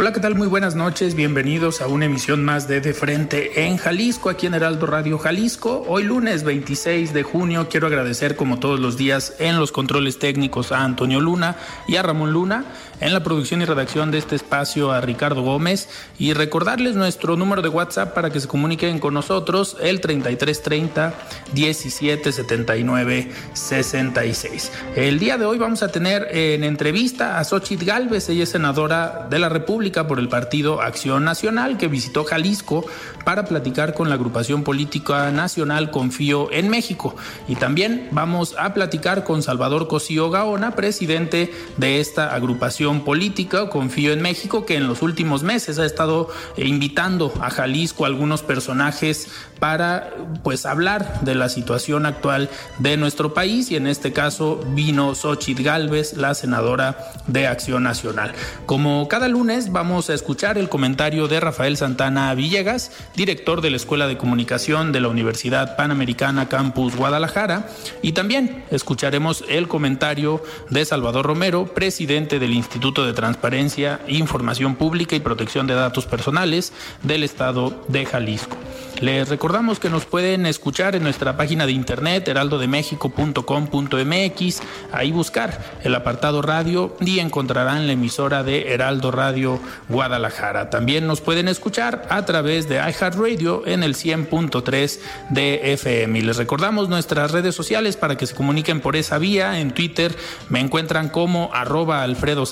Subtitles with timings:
[0.00, 0.36] Hola, ¿qué tal?
[0.36, 1.16] Muy buenas noches.
[1.16, 5.84] Bienvenidos a una emisión más de De Frente en Jalisco, aquí en Heraldo Radio Jalisco.
[5.88, 10.70] Hoy lunes 26 de junio quiero agradecer como todos los días en los controles técnicos
[10.70, 11.56] a Antonio Luna
[11.88, 12.64] y a Ramón Luna,
[13.00, 17.62] en la producción y redacción de este espacio a Ricardo Gómez y recordarles nuestro número
[17.62, 21.14] de WhatsApp para que se comuniquen con nosotros, el 3330
[21.52, 24.72] 1779 66.
[24.96, 29.26] El día de hoy vamos a tener en entrevista a Xochitl Galvez, ella es senadora
[29.30, 32.84] de la República por el partido Acción Nacional que visitó Jalisco
[33.24, 37.14] para platicar con la agrupación política nacional Confío en México.
[37.46, 44.12] Y también vamos a platicar con Salvador Cosío Gaona, presidente de esta agrupación política Confío
[44.12, 49.28] en México, que en los últimos meses ha estado invitando a Jalisco a algunos personajes
[49.58, 55.14] para pues hablar de la situación actual de nuestro país y en este caso vino
[55.14, 58.32] Xochitl Galvez, la senadora de Acción Nacional.
[58.66, 63.76] Como cada lunes vamos a escuchar el comentario de Rafael Santana Villegas, director de la
[63.76, 67.68] Escuela de Comunicación de la Universidad Panamericana Campus Guadalajara
[68.00, 75.16] y también escucharemos el comentario de Salvador Romero, presidente del Instituto de Transparencia, Información Pública
[75.16, 76.72] y Protección de Datos Personales
[77.02, 78.56] del Estado de Jalisco.
[79.00, 84.60] Les recordamos que nos pueden escuchar en nuestra página de internet heraldodemexico.com.mx,
[84.90, 90.68] ahí buscar el apartado radio y encontrarán la emisora de Heraldo Radio Guadalajara.
[90.68, 94.98] También nos pueden escuchar a través de iHeartRadio en el 100.3
[95.30, 96.18] de FM.
[96.18, 99.60] Y les recordamos nuestras redes sociales para que se comuniquen por esa vía.
[99.60, 100.12] En Twitter
[100.48, 102.42] me encuentran como arroba Alfredo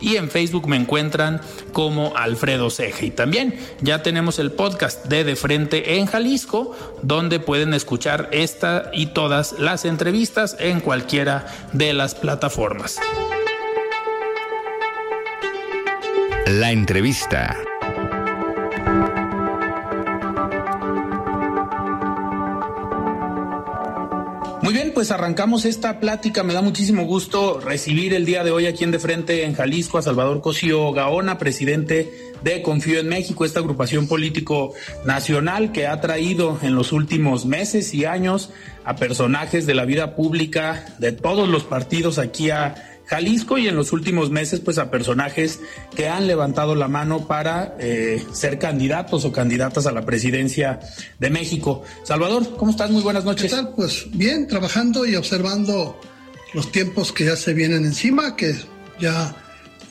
[0.00, 1.40] y en Facebook me encuentran
[1.72, 3.06] como Alfredo Ceja.
[3.06, 8.90] Y también ya tenemos el podcast de De Frente en Jalisco, donde pueden escuchar esta
[8.92, 13.00] y todas las entrevistas en cualquiera de las plataformas.
[16.44, 17.56] La entrevista.
[24.68, 26.42] Muy bien, pues arrancamos esta plática.
[26.42, 29.96] Me da muchísimo gusto recibir el día de hoy aquí en De Frente en Jalisco
[29.96, 34.74] a Salvador Cosío Gaona, presidente de Confío en México, esta agrupación político
[35.06, 38.50] nacional que ha traído en los últimos meses y años
[38.84, 43.74] a personajes de la vida pública de todos los partidos aquí a Jalisco y en
[43.74, 45.60] los últimos meses pues a personajes
[45.96, 50.80] que han levantado la mano para eh, ser candidatos o candidatas a la presidencia
[51.18, 51.82] de México.
[52.04, 52.90] Salvador, ¿cómo estás?
[52.90, 53.50] Muy buenas noches.
[53.50, 53.70] ¿Qué tal?
[53.74, 55.98] Pues bien, trabajando y observando
[56.52, 58.54] los tiempos que ya se vienen encima, que
[59.00, 59.34] ya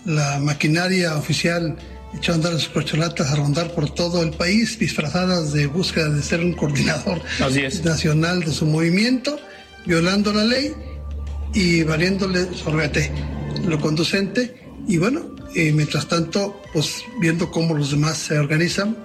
[0.05, 1.75] la maquinaria oficial
[2.15, 6.21] echó a andar sus corcholatas a rondar por todo el país, disfrazadas de búsqueda de
[6.21, 7.19] ser un coordinador
[7.83, 9.39] nacional de su movimiento,
[9.85, 10.73] violando la ley
[11.53, 13.11] y valiéndole sorbete
[13.65, 14.55] lo conducente.
[14.87, 18.97] Y bueno, y mientras tanto, pues viendo cómo los demás se organizan,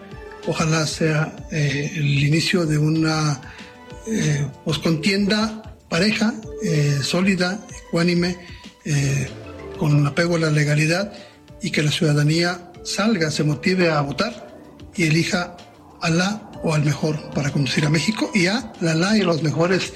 [0.47, 3.41] ojalá sea eh, el inicio de una
[4.07, 8.37] eh, pues, contienda pareja, eh, sólida, ecuánime,
[9.79, 11.13] con un apego a la legalidad
[11.63, 14.59] y que la ciudadanía salga, se motive a votar
[14.97, 15.57] y elija
[16.01, 19.45] a la o al mejor para conducir a México y a la la y los
[19.45, 19.93] mejores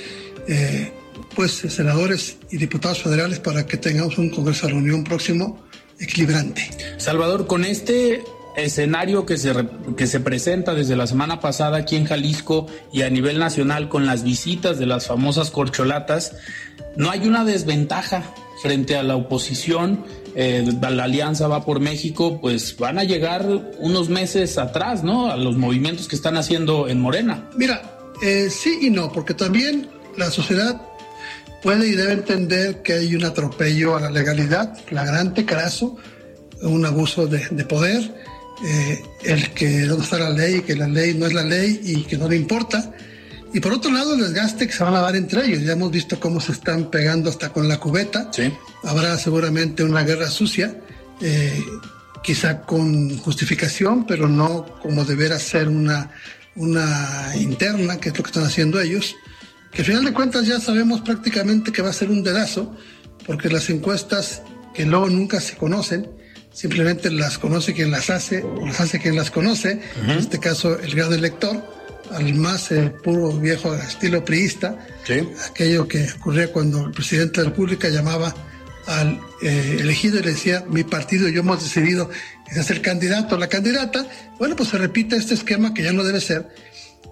[1.36, 5.62] pues senadores y diputados federales para que tengamos un Congreso de la Unión próximo
[6.00, 6.68] equilibrante.
[6.96, 8.24] Salvador, con este
[8.56, 9.52] escenario que se,
[9.98, 14.06] que se presenta desde la semana pasada aquí en Jalisco y a nivel nacional con
[14.06, 16.32] las visitas de las famosas corcholatas,
[16.96, 18.22] no hay una desventaja
[18.62, 20.04] frente a la oposición.
[20.34, 23.46] Eh, la alianza va por México, pues van a llegar
[23.78, 25.30] unos meses atrás, ¿no?
[25.30, 27.50] A los movimientos que están haciendo en Morena.
[27.56, 30.80] Mira, eh, sí y no, porque también la sociedad
[31.62, 35.96] puede y debe entender que hay un atropello a la legalidad, flagrante, craso,
[36.62, 38.14] un abuso de, poder
[38.64, 42.04] eh, el que dónde está la ley, que la ley no es la ley y
[42.04, 42.92] que no le importa.
[43.52, 45.62] Y por otro lado, el desgaste que se van a dar entre ellos.
[45.62, 48.30] Ya hemos visto cómo se están pegando hasta con la cubeta.
[48.32, 48.52] Sí.
[48.82, 50.78] Habrá seguramente una guerra sucia,
[51.20, 51.58] eh,
[52.22, 56.10] quizá con justificación, pero no como deberá ser una,
[56.54, 59.14] una interna, que es lo que están haciendo ellos.
[59.76, 62.74] Que al final de cuentas ya sabemos prácticamente que va a ser un dedazo,
[63.26, 64.40] porque las encuestas
[64.72, 66.08] que luego nunca se conocen,
[66.50, 70.78] simplemente las conoce quien las hace, o las hace quien las conoce, en este caso
[70.78, 71.62] el grado elector
[72.10, 74.78] al más eh, puro viejo estilo priista,
[75.50, 78.34] aquello que ocurría cuando el presidente de la República llamaba
[78.86, 82.80] al eh, elegido y le decía, mi partido y yo hemos decidido que es el
[82.80, 84.06] candidato o la candidata,
[84.38, 86.48] bueno, pues se repite este esquema que ya no debe ser.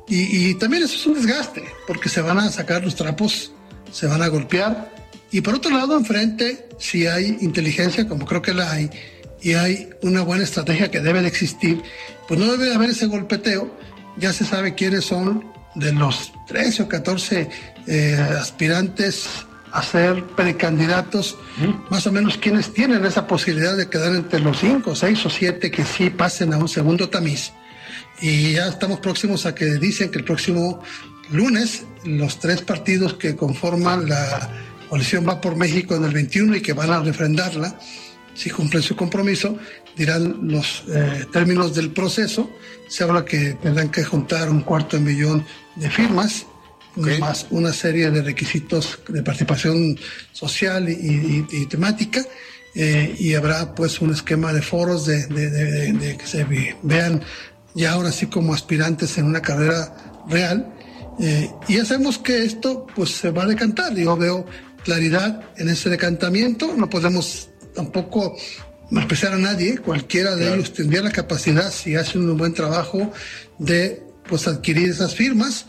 [0.08, 3.52] Y, y también eso es un desgaste, porque se van a sacar los trapos,
[3.92, 4.92] se van a golpear.
[5.30, 8.90] Y por otro lado, enfrente, si hay inteligencia, como creo que la hay,
[9.44, 11.82] y hay una buena estrategia que debe de existir,
[12.26, 13.70] pues no debe haber ese golpeteo,
[14.16, 17.48] ya se sabe quiénes son de los 13 o 14
[17.86, 19.28] eh, aspirantes
[19.72, 21.36] a ser precandidatos,
[21.90, 25.70] más o menos quienes tienen esa posibilidad de quedar entre los 5, 6 o 7
[25.70, 27.52] que sí pasen a un segundo tamiz.
[28.24, 30.82] Y ya estamos próximos a que dicen que el próximo
[31.30, 34.50] lunes los tres partidos que conforman la
[34.88, 37.78] coalición Va por México en el 21 y que van a refrendarla,
[38.32, 39.58] si cumplen su compromiso,
[39.94, 42.48] dirán los eh, términos del proceso.
[42.88, 45.44] Se habla que tendrán que juntar un cuarto de millón
[45.76, 46.46] de firmas,
[47.20, 49.98] más una serie de requisitos de participación
[50.32, 52.24] social y, temática.
[52.74, 56.46] Eh, y habrá pues un esquema de foros de, de, que se
[56.82, 57.22] vean
[57.74, 59.94] ya ahora sí como aspirantes en una carrera
[60.28, 60.72] real.
[61.20, 63.94] Eh, y hacemos que esto pues se va a decantar.
[63.94, 64.46] Yo veo
[64.84, 66.74] claridad en ese decantamiento.
[66.76, 68.36] No podemos tampoco
[69.00, 73.12] especial a nadie, cualquiera de ellos tendría la capacidad, si hacen un buen trabajo,
[73.58, 75.66] de pues adquirir esas firmas.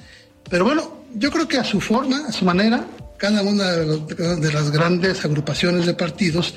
[0.49, 2.85] Pero bueno, yo creo que a su forma, a su manera,
[3.17, 6.53] cada una de, las grandes agrupaciones de partidos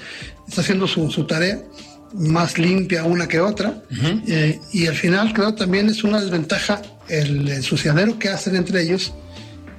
[0.49, 1.63] está haciendo su, tarea
[2.15, 3.83] más limpia una que otra.
[4.27, 9.13] Eh, y al final, creo también es una desventaja el ensuciadero que hacen entre ellos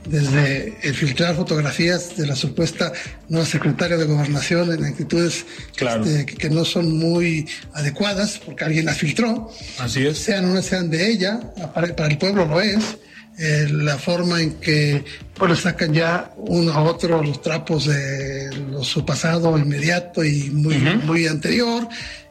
[0.10, 2.92] desde el filtrar fotografías de la supuesta
[3.28, 5.46] nueva secretaria de gobernación en actitudes
[5.78, 9.52] este, que, no son muy adecuadas porque alguien las filtró.
[9.78, 10.18] Así es.
[10.18, 11.40] Sean una, sean de ella,
[11.74, 12.98] para, el pueblo lo es.
[13.42, 15.06] Eh, la forma en que
[15.48, 18.50] le sacan ya uno a otro los trapos de
[18.82, 20.76] su pasado inmediato y muy,
[21.06, 21.88] muy anterior,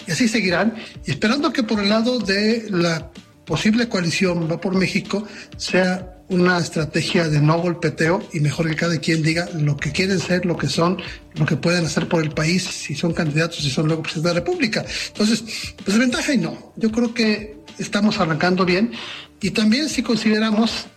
[0.06, 0.74] y así seguirán,
[1.06, 3.10] y esperando que por el lado de la
[3.46, 5.26] posible coalición va por México
[5.56, 10.18] sea una estrategia de no golpeteo y mejor que cada quien diga lo que quieren
[10.18, 10.98] ser, lo que son,
[11.36, 14.40] lo que pueden hacer por el país, si son candidatos, si son luego presidentes de
[14.40, 14.84] la República.
[15.06, 15.42] Entonces,
[15.82, 16.74] pues ventaja y no.
[16.76, 18.92] Yo creo que estamos arrancando bien
[19.40, 20.88] y también si consideramos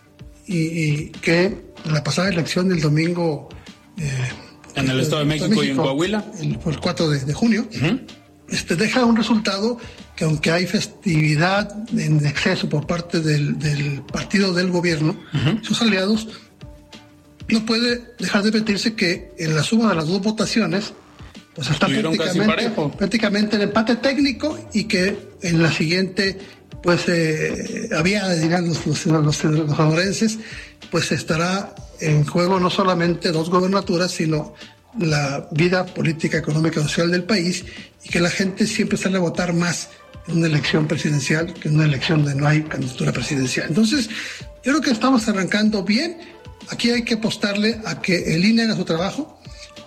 [0.46, 3.48] y, que la pasada elección del domingo...
[3.98, 4.10] Eh,
[4.74, 6.24] en el Estado de México, y en Coahuila.
[6.40, 7.68] El, el 4 de, junio
[8.52, 9.78] este, deja un resultado
[10.14, 15.16] que aunque hay festividad en exceso por parte del, partido del gobierno,
[15.62, 16.28] sus aliados,
[17.48, 20.92] no puede dejar de repetirse que en la suma de las dos votaciones,
[21.54, 26.38] pues está prácticamente, prácticamente el empate técnico y que en la siguiente,
[26.82, 30.38] pues eh, había, dirán los, los, los,
[30.90, 34.54] pues estará en juego no solamente dos gobernaturas, sino
[34.98, 37.64] la vida política, económica y social del país
[38.04, 39.88] y que la gente siempre sale a votar más
[40.26, 43.68] en una elección presidencial que en una elección donde no hay candidatura presidencial.
[43.68, 44.08] Entonces,
[44.64, 46.18] yo creo que estamos arrancando bien.
[46.70, 49.40] Aquí hay que apostarle a que el INE haga su trabajo,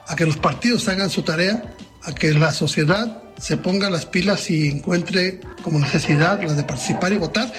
[0.08, 4.50] a que los partidos hagan su tarea, a que la sociedad se ponga las pilas
[4.50, 7.51] y encuentre como necesidad la de participar y votar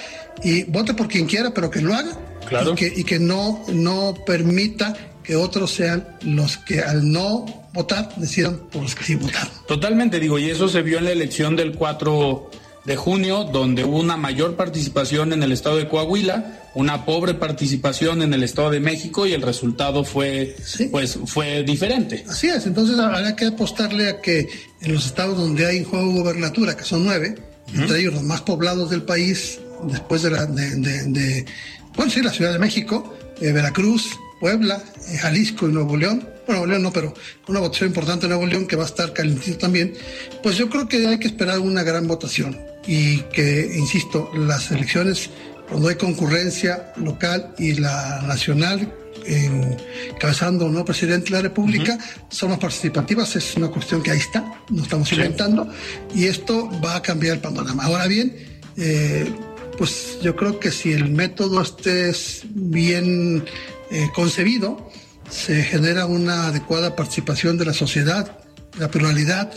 [0.43, 2.17] y vote por quien quiera, pero que lo haga
[2.47, 2.73] claro.
[2.73, 8.09] y, que, y que no, no permita que otros sean los que al no votar
[8.15, 9.51] decidan por los que sí votaron.
[9.67, 12.49] Totalmente, digo, y eso se vio en la elección del 4
[12.87, 18.21] de junio, donde hubo una mayor participación en el estado de Coahuila, una pobre participación
[18.21, 20.55] en el estado de México y el resultado fue,
[20.89, 22.23] pues, fue diferente.
[22.29, 24.47] Así es, entonces habrá que apostarle a que
[24.79, 27.35] en los estados donde hay juego gobernatura, que son nueve,
[27.75, 31.45] entre ellos los más poblados del país, después de la, de,
[31.93, 36.61] bueno, sí, la Ciudad de México, eh, Veracruz, Puebla, eh, Jalisco y Nuevo León, bueno,
[36.61, 37.13] Nuevo León no, pero
[37.47, 39.93] una votación importante en Nuevo León que va a estar calentito también,
[40.41, 45.29] pues yo creo que hay que esperar una gran votación y que, insisto, las elecciones,
[45.67, 48.93] cuando hay concurrencia local y la nacional,
[49.25, 51.97] encabezando un nuevo presidente de la República,
[52.29, 55.69] son más participativas, es una cuestión que ahí está, no estamos inventando,
[56.15, 57.83] y esto va a cambiar el panorama.
[57.83, 58.33] Ahora bien,
[58.77, 59.29] eh,
[59.77, 62.11] pues yo creo que si el método esté
[62.53, 63.45] bien
[63.91, 64.89] eh, concebido,
[65.29, 68.39] se genera una adecuada participación de la sociedad,
[68.79, 69.51] la pluralidad,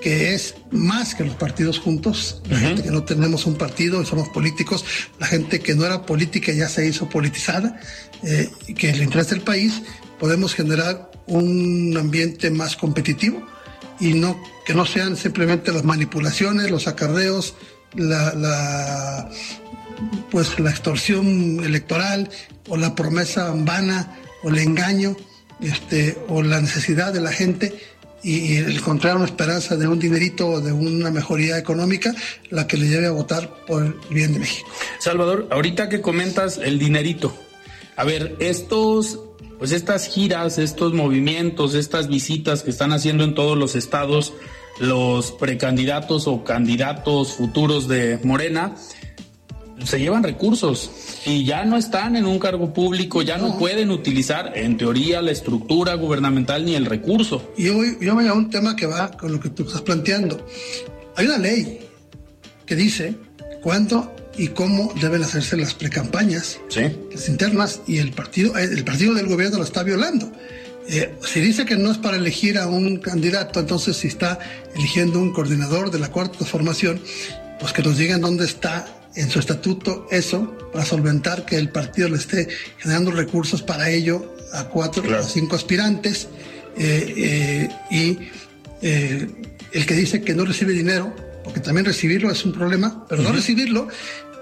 [0.00, 4.28] que es más que los partidos juntos, la gente que no tenemos un partido, somos
[4.30, 4.84] políticos,
[5.18, 7.78] la gente que no era política ya se hizo politizada,
[8.22, 9.82] eh, que le interesa el país,
[10.18, 13.46] podemos generar un ambiente más competitivo
[14.00, 17.54] y no que no sean simplemente las manipulaciones, los acarreos,
[17.94, 19.30] la, la
[20.30, 22.28] pues la extorsión electoral
[22.68, 25.16] o la promesa vana o el engaño
[25.60, 27.74] este, o la necesidad de la gente
[28.22, 32.14] y, encontrar una esperanza de un dinerito o de una mejoría económica
[32.50, 34.68] la que le lleve a votar por el bien de México.
[34.98, 37.34] Salvador, ahorita que comentas el dinerito,
[37.96, 39.20] a ver, estos,
[39.58, 44.32] pues estas giras, estos movimientos, estas visitas que están haciendo en todos los estados
[44.80, 48.74] los precandidatos o candidatos futuros de Morena,
[49.84, 50.90] se llevan recursos
[51.24, 55.30] y ya no están en un cargo público, ya no, pueden utilizar en teoría la
[55.30, 57.52] estructura gubernamental ni el recurso.
[57.56, 59.82] Y yo voy, yo voy a un tema que va con lo que tú estás
[59.82, 60.46] planteando.
[61.16, 61.80] Hay una ley
[62.66, 63.14] que dice
[63.62, 66.82] cuándo y cómo deben hacerse las precampañas, ¿Sí?
[67.12, 70.30] las internas, y el partido, el partido del gobierno lo está violando.
[70.92, 74.40] Eh, si dice que no es para elegir a un candidato, entonces si está
[74.74, 77.00] eligiendo un coordinador de la cuarta transformación,
[77.60, 82.08] pues que nos digan dónde está en su estatuto eso para solventar que el partido
[82.08, 86.26] le esté generando recursos para ello a cuatro o cinco aspirantes
[86.76, 88.18] eh, eh, y
[89.72, 93.30] el que dice que no recibe dinero, porque también recibirlo es un problema, pero no
[93.30, 93.86] recibirlo,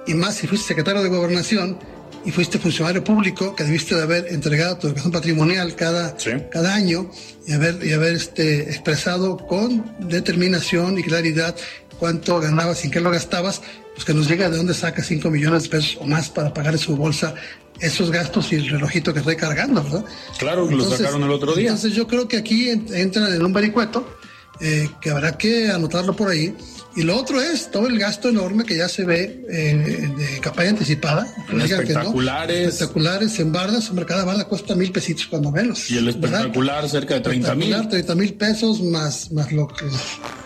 [0.07, 1.78] y más si fuiste secretario de gobernación
[2.25, 6.17] y fuiste funcionario público, que debiste de haber entregado tu educación patrimonial cada,
[6.50, 7.11] cada año
[7.47, 11.57] y haber, y haber este, expresado con determinación y claridad
[11.99, 13.62] cuánto ganabas y en qué lo gastabas,
[13.95, 16.75] pues que nos llega de dónde saca 5 millones de pesos o más para pagar
[16.75, 17.35] en su bolsa
[17.81, 20.05] esos gastos y el relojito que estoy cargando, ¿verdad?
[20.38, 21.71] Claro, lo sacaron el otro día.
[21.71, 24.07] Entonces yo creo que aquí entran en un vericueto
[24.61, 26.55] eh, que habrá que anotarlo por ahí.
[26.97, 30.71] Y lo otro es todo el gasto enorme que ya se ve eh, de campaña
[30.71, 31.26] anticipada.
[31.49, 32.68] En espectaculares.
[32.68, 35.90] espectaculares, en bardas, hombre, cada bala cuesta mil pesitos cuando menos.
[35.90, 37.88] Y el espectacular cerca de 30 mil.
[37.88, 39.68] 30 mil pesos más, más los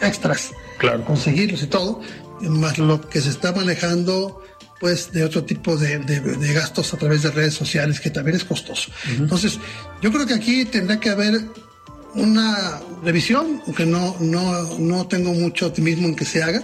[0.00, 0.50] extras.
[0.78, 1.04] Claro.
[1.04, 2.00] Conseguirlos y todo
[2.49, 4.42] más lo que se está manejando
[4.80, 6.00] pues de otro tipo de,
[6.52, 8.90] gastos a través de redes sociales que también es costoso.
[9.16, 9.61] Entonces,
[10.00, 11.40] yo creo que aquí tendrá que haber
[12.14, 16.62] una revisión, aunque no, no, no tengo mucho optimismo en que se haga,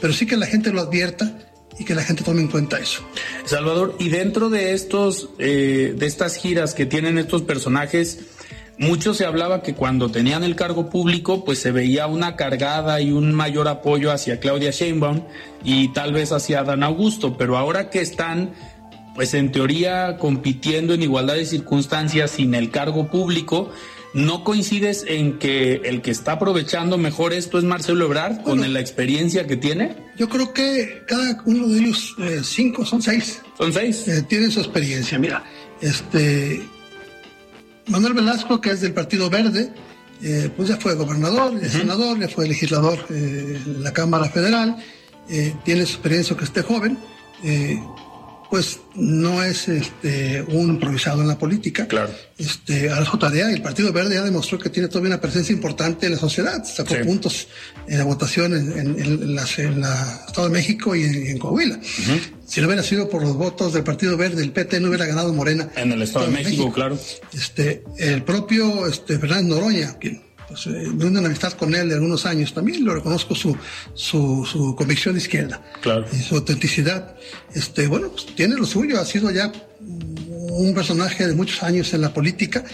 [0.00, 1.38] pero sí que la gente lo advierta
[1.78, 3.02] y que la gente tome en cuenta eso.
[3.44, 8.20] Salvador, y dentro de estos, eh, de estas giras que tienen estos personajes,
[8.78, 13.10] mucho se hablaba que cuando tenían el cargo público, pues se veía una cargada y
[13.10, 15.22] un mayor apoyo hacia Claudia Sheinbaum
[15.64, 18.52] y tal vez hacia Dan Augusto, pero ahora que están,
[19.14, 23.70] pues en teoría compitiendo en igualdad de circunstancias sin el cargo público,
[24.16, 28.80] ¿no coincides en que el que está aprovechando mejor esto es Marcelo Ebrard con la
[28.80, 29.94] experiencia que tiene?
[30.16, 33.42] Yo creo que cada uno de ellos, eh, cinco, son seis.
[33.58, 34.08] Son seis.
[34.08, 35.18] Eh, tienen su experiencia.
[35.18, 35.44] Mira,
[35.82, 36.62] este
[37.88, 39.70] Manuel Velasco, que es del Partido Verde,
[40.22, 44.76] eh, pues ya fue gobernador, senador, ya fue legislador en la Cámara Federal,
[45.64, 46.96] tiene su experiencia que esté joven,
[48.50, 51.86] pues no es este, un improvisado en la política.
[51.86, 52.10] Claro.
[52.38, 56.12] Este, al JDA, el Partido Verde ya demostró que tiene todavía una presencia importante en
[56.12, 57.48] la sociedad, sacó puntos
[57.88, 61.80] en la votación en, en, en, la, Estado de México y en, Coahuila.
[62.46, 65.32] Si no hubiera sido por los votos del Partido Verde, el PT no hubiera ganado
[65.32, 65.68] Morena.
[65.76, 66.98] En el Estado, de, México, claro.
[67.32, 71.94] Este, el propio este, Fernández Noroña, quien pues, eh, de una amistad con él de
[71.94, 73.56] algunos años, también lo reconozco su,
[73.94, 76.06] su, su convicción de izquierda claro.
[76.12, 77.16] y su autenticidad.
[77.54, 82.00] Este, bueno, pues tiene lo suyo, ha sido ya un personaje de muchos años en
[82.00, 82.64] la política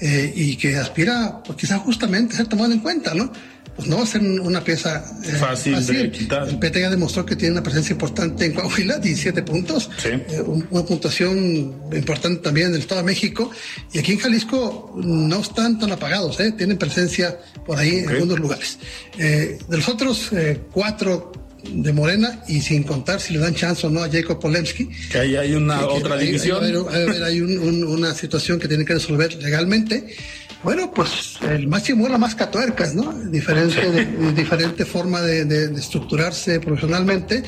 [0.00, 3.32] eh, y que aspira, pues, quizá justamente a ser tomado en cuenta, ¿no?
[3.76, 6.48] Pues no va a ser una pieza eh, fácil, de quitar.
[6.48, 10.84] El PT ya demostró que tiene una presencia importante en Coahuila, 17 puntos, eh, una
[10.84, 13.50] puntuación importante también en el Estado de México.
[13.92, 16.52] Y aquí en Jalisco no están tan apagados, ¿eh?
[16.52, 18.78] tienen presencia por ahí en algunos lugares.
[19.16, 20.30] de los otros
[20.70, 21.32] cuatro
[21.64, 24.88] de Morena y sin contar si le dan chance o no a Jacob Polemski.
[25.10, 26.64] Que ahí hay una otra división.
[26.90, 30.14] Hay, hay una situación que tiene que resolver legalmente.
[30.62, 33.12] Bueno, pues el máximo era más catuercas, ¿no?
[33.12, 37.42] Diferente, diferente forma de, estructurarse profesionalmente.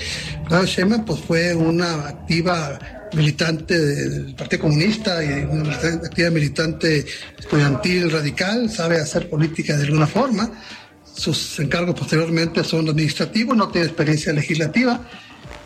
[0.49, 2.79] Claro, Sheinbaum pues fue una activa
[3.13, 7.07] militante del Partido Comunista y una activa militante
[7.39, 10.51] estudiantil radical, sabe hacer política de alguna forma.
[11.15, 15.01] Sus encargos posteriormente son administrativos, no tiene experiencia legislativa.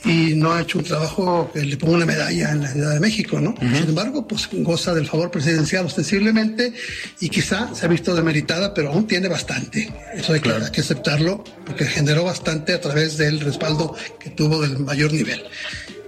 [0.05, 3.01] Y no ha hecho un trabajo que le ponga una medalla en la Ciudad de
[3.01, 3.55] México, ¿no?
[3.59, 6.73] Sin embargo, pues goza del favor presidencial ostensiblemente
[7.21, 9.93] y quizá se ha visto demeritada, pero aún tiene bastante.
[10.15, 14.63] Eso hay, que, hay que aceptarlo porque generó bastante a través del respaldo que tuvo
[14.63, 15.43] del mayor nivel.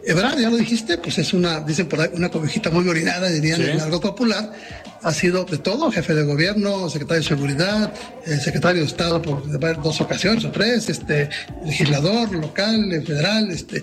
[0.04, 3.60] Ebrard, ya lo dijiste, pues es una, dicen por ahí, una cobijita muy orinada, dirían
[3.60, 4.52] en algo popular.
[5.02, 7.92] Ha sido de todo, jefe de gobierno, secretario de seguridad,
[8.26, 9.42] eh, secretario de Estado por
[9.82, 11.28] dos ocasiones o tres, este,
[11.64, 13.82] legislador local, eh, federal, este,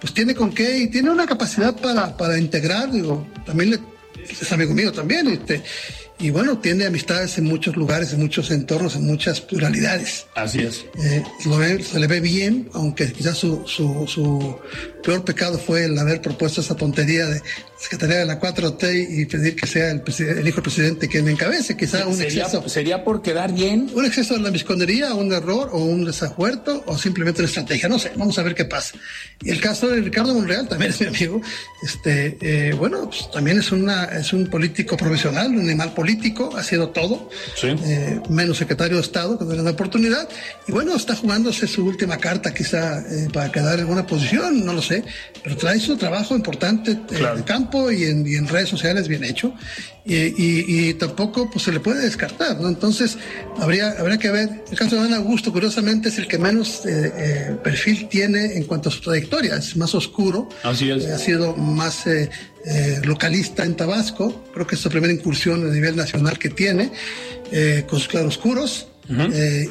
[0.00, 3.78] pues tiene con qué y tiene una capacidad para, para integrar, digo, también le,
[4.28, 5.62] es amigo mío también, este,
[6.18, 10.26] y bueno, tiene amistades en muchos lugares, en muchos entornos, en muchas pluralidades.
[10.34, 10.86] Así es.
[11.02, 11.22] Eh,
[11.82, 14.56] se le ve bien, aunque quizás su, su, su,
[15.02, 17.42] peor pecado fue el haber propuesto esa tontería de
[17.78, 21.76] Secretaría de la 4T y pedir que sea el, el hijo del presidente quien encabece,
[21.76, 22.66] quizá un exceso.
[22.68, 23.90] ¿Sería por quedar bien?
[23.92, 27.98] Un exceso de la viscondería, un error o un desacuerdo o simplemente una estrategia, no
[27.98, 28.94] sé, vamos a ver qué pasa.
[29.42, 31.42] Y el caso de Ricardo Monreal, también es mi amigo,
[31.82, 36.62] este, eh, bueno, pues, también es, una, es un político profesional, un animal político, ha
[36.62, 37.28] sido todo,
[37.62, 40.26] eh, menos secretario de Estado, que no la oportunidad,
[40.66, 44.72] y bueno, está jugándose su última carta quizá eh, para quedar en alguna posición, no
[44.72, 45.04] lo sé,
[45.42, 49.52] pero trae su trabajo importante de campo y en, redes sociales bien hecho
[50.04, 52.68] y, tampoco pues se le puede descartar, ¿no?
[52.68, 53.18] Entonces
[53.58, 57.12] habría, habría que ver, el caso de Ana Augusto curiosamente es el que menos eh,
[57.16, 61.04] eh, perfil tiene en cuanto a su trayectoria, es más oscuro, Así es.
[61.04, 62.04] Eh, ha sido más
[63.04, 66.90] localista en Tabasco, creo que es su primera incursión a nivel nacional que tiene,
[67.88, 68.88] con sus claroscuros.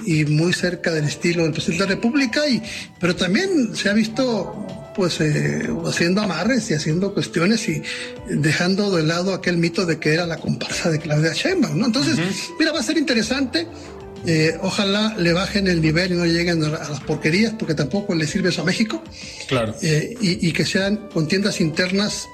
[0.06, 2.62] y muy cerca del estilo del presidente de la República, y,
[3.02, 7.82] pero también se ha visto pues eh, haciendo amarres y haciendo cuestiones y
[8.30, 11.86] dejando de lado aquel mito de que era la comparsa de Claudia Sheinbaum, ¿no?
[11.86, 12.18] Entonces,
[12.58, 13.68] mira, va a ser interesante.
[14.26, 18.26] Eh, ojalá le bajen el nivel y no lleguen a, las porquerías, porque tampoco le
[18.26, 19.04] sirve eso a México.
[19.48, 19.76] Claro.
[19.82, 22.28] Eh, y, y, que sean contiendas internas,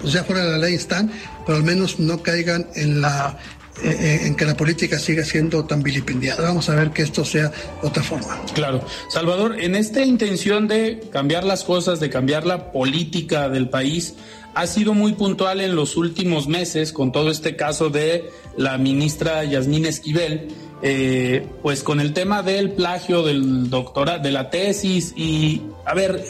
[0.00, 1.12] pues ya fuera de la ley están,
[1.46, 3.38] pero al menos no caigan en la
[3.82, 6.42] en que la política siga siendo tan vilipendiada.
[6.42, 8.40] Vamos a ver que esto sea otra forma.
[8.54, 8.84] Claro.
[9.08, 14.14] Salvador, en esta intención de cambiar las cosas, de cambiar la política del país,
[14.54, 19.44] ha sido muy puntual en los últimos meses con todo este caso de la ministra
[19.44, 20.48] Yasmín Esquivel,
[20.82, 26.24] eh, pues con el tema del plagio del doctorado, de la tesis y, a ver,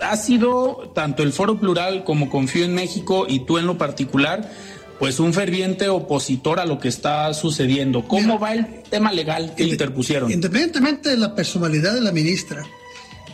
[0.00, 4.50] ha sido tanto el Foro Plural como Confío en México y tú en lo particular,
[5.00, 8.06] pues un ferviente opositor a lo que está sucediendo.
[8.06, 10.30] ¿Cómo va el tema legal que interpusieron?
[10.30, 12.66] Independientemente de la personalidad de la ministra,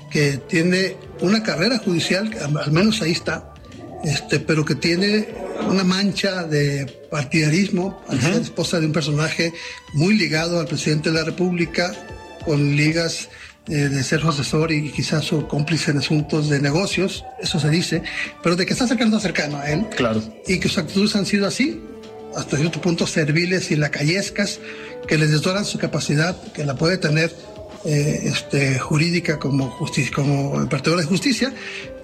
[0.09, 3.53] que tiene una carrera judicial, al menos ahí está,
[4.05, 5.27] este, pero que tiene
[5.69, 9.53] una mancha de partidarismo, al ser esposa de un personaje
[9.93, 11.93] muy ligado al presidente de la República,
[12.45, 13.29] con ligas
[13.67, 18.03] de ser su asesor y quizás su cómplice en asuntos de negocios, eso se dice,
[18.43, 19.87] pero de que está cercano, cercano a él.
[19.97, 20.23] Claro.
[20.47, 21.81] Y que sus actitudes han sido así,
[22.37, 24.61] hasta cierto punto serviles y lacayescas,
[25.09, 27.35] que les desdoran su capacidad, que la puede tener
[27.85, 31.53] eh, este, jurídica como, justicia, como de justicia.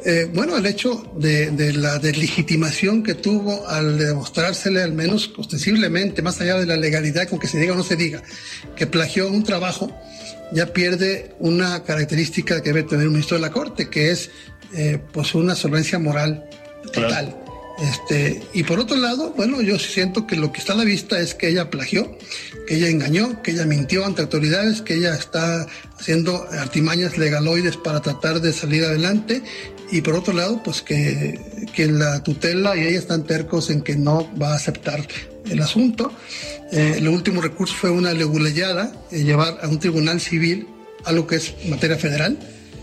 [0.04, 6.22] Eh, bueno, el hecho de, de, la deslegitimación que tuvo al demostrársele, al menos ostensiblemente,
[6.22, 8.22] más allá de la legalidad con que se diga o no se diga,
[8.74, 9.92] que plagió un trabajo,
[10.52, 14.30] ya pierde una característica que debe tener un ministro de la Corte, que es
[14.74, 16.48] eh, pues una solvencia moral
[16.92, 17.36] total.
[17.78, 21.18] Este, y por otro lado, bueno, yo siento que lo que está a la vista
[21.18, 22.16] es que ella plagió,
[22.66, 25.66] que ella engañó, que ella mintió ante autoridades, que ella está
[25.98, 29.42] haciendo artimañas legaloides para tratar de salir adelante.
[29.92, 31.38] Y por otro lado, pues que,
[31.74, 35.06] que la tutela y ella están tercos en que no va a aceptar
[35.50, 36.10] el asunto.
[36.72, 40.66] Eh, el último recurso fue una leguleyada, eh, llevar a un tribunal civil
[41.04, 42.38] algo que es materia federal.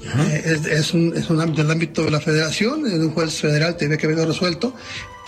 [0.06, 3.98] Eh, es, un, es un del ámbito de la federación, de un juez federal tiene
[3.98, 4.76] que haberlo resuelto.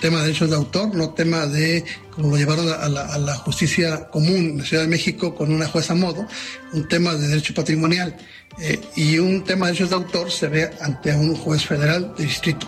[0.01, 4.35] Tema de derechos de autor, no tema de como lo llevaron a la, justicia común
[4.35, 6.27] en la Ciudad de México con una jueza a modo,
[6.73, 8.17] un tema de derecho patrimonial.
[8.95, 12.67] y un tema de derechos de autor se ve ante un juez federal de distrito.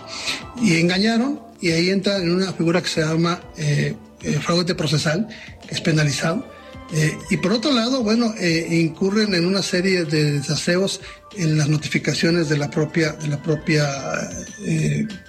[0.62, 5.26] Y engañaron y ahí entra en una figura que se llama eh, eh, fraude procesal,
[5.66, 6.46] que es penalizado.
[6.92, 11.00] Eh, y por otro lado, bueno, eh, incurren en una serie de desaseos
[11.36, 13.88] en las notificaciones de la propia, de la propia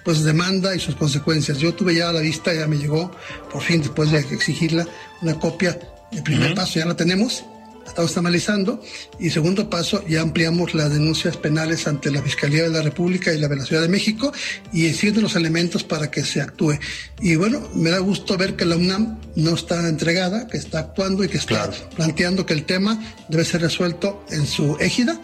[0.03, 1.57] pues demanda y sus consecuencias.
[1.57, 3.11] Yo tuve ya a la vista, ya me llegó,
[3.51, 4.85] por fin, después de exigirla,
[5.21, 5.79] una copia.
[6.11, 7.43] El primer paso ya la tenemos,
[7.85, 8.81] estamos analizando.
[9.19, 13.39] Y segundo paso, ya ampliamos las denuncias penales ante la Fiscalía de la República y
[13.39, 14.31] la de la Ciudad de México
[14.73, 16.77] y existen los elementos para que se actúe.
[17.21, 21.23] Y bueno, me da gusto ver que la UNAM no está entregada, que está actuando
[21.23, 25.21] y que está planteando que el tema debe ser resuelto en su égida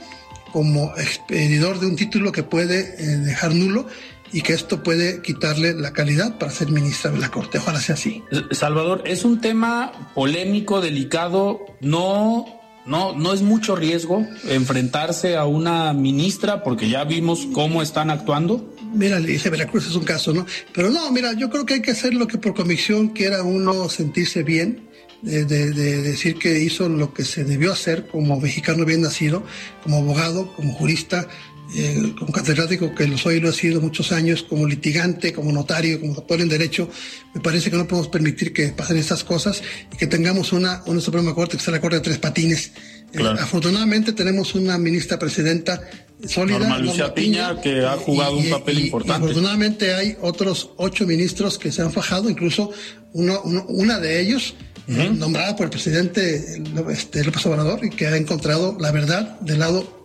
[0.51, 3.87] como expedidor de un título que puede eh, dejar nulo
[4.33, 7.57] y que esto puede quitarle la calidad para ser ministra de la Corte.
[7.57, 8.23] Ojalá sea así.
[8.51, 15.93] Salvador, es un tema polémico, delicado, no no, no es mucho riesgo enfrentarse a una
[15.93, 18.73] ministra porque ya vimos cómo están actuando.
[18.93, 20.45] Mira, le dice Veracruz es un caso, ¿no?
[20.73, 23.87] Pero no, mira, yo creo que hay que hacer lo que por comisión quiera uno
[23.87, 24.89] sentirse bien,
[25.21, 29.43] de, decir que hizo lo que se debió hacer como mexicano bien nacido,
[29.83, 31.27] como abogado, como jurista,
[31.73, 36.01] eh, como catedrático que lo soy, lo he sido muchos años, como litigante, como notario,
[36.01, 36.89] como doctor en Derecho,
[37.33, 40.99] me parece que no podemos permitir que pasen estas cosas y que tengamos una, una
[40.99, 42.71] Suprema Corte que sea la Corte de tres patines.
[43.13, 45.81] Eh, afortunadamente tenemos una ministra presidenta
[46.25, 46.59] sólida.
[46.59, 49.23] Norma Lucía Piña, que ha jugado un papel importante.
[49.23, 52.71] afortunadamente hay otros ocho ministros que se han fajado, incluso
[53.13, 54.55] uno, una de ellos,
[54.87, 60.00] nombrada por el presidente este, López Obrador, y que ha encontrado la verdad del lado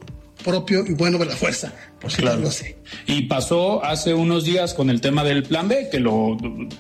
[0.47, 2.47] propio y bueno de la fuerza, por si claro.
[2.47, 2.77] así.
[3.07, 6.39] Y pasó hace unos días con el tema del plan B, que lo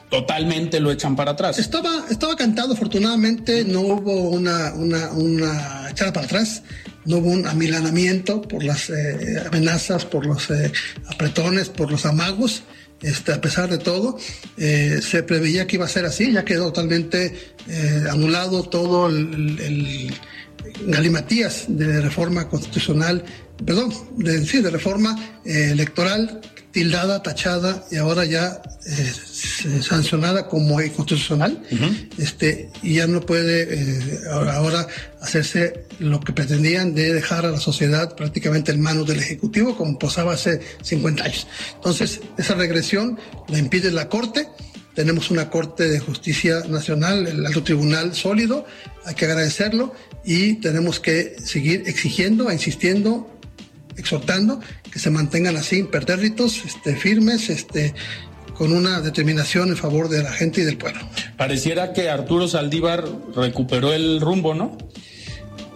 [0.08, 1.58] totalmente lo echan para atrás.
[1.58, 6.62] Estaba, estaba cantado, afortunadamente no hubo una, una, una echada para atrás,
[7.04, 10.72] no hubo un amilanamiento por las eh, amenazas, por los eh,
[11.08, 12.62] apretones, por los amagos.
[13.02, 14.16] Este, a pesar de todo,
[14.56, 17.54] eh, se preveía que iba a ser así, ya quedó totalmente
[18.08, 20.14] anulado todo el, el
[20.86, 23.24] galimatías de reforma constitucional
[23.64, 26.40] perdón, de, sí, de reforma eh, electoral
[26.76, 29.12] tildada, tachada y ahora ya eh,
[29.80, 31.62] sancionada como inconstitucional,
[32.18, 34.86] este, y ya no puede eh, ahora,
[35.22, 39.98] hacerse lo que pretendían de dejar a la sociedad prácticamente en manos del Ejecutivo, como
[39.98, 41.46] posaba hace 50 años.
[41.76, 44.46] Entonces, esa regresión la impide la Corte.
[44.94, 48.66] Tenemos una Corte de Justicia Nacional, el alto tribunal sólido,
[49.06, 49.94] hay que agradecerlo
[50.26, 53.35] y tenemos que seguir exigiendo, insistiendo
[53.96, 57.94] exhortando que se mantengan así, impertérritos, este, firmes, este,
[58.54, 61.00] con una determinación en favor de la gente y del pueblo.
[61.36, 63.04] Pareciera que Arturo Saldívar
[63.34, 64.76] recuperó el rumbo, ¿no?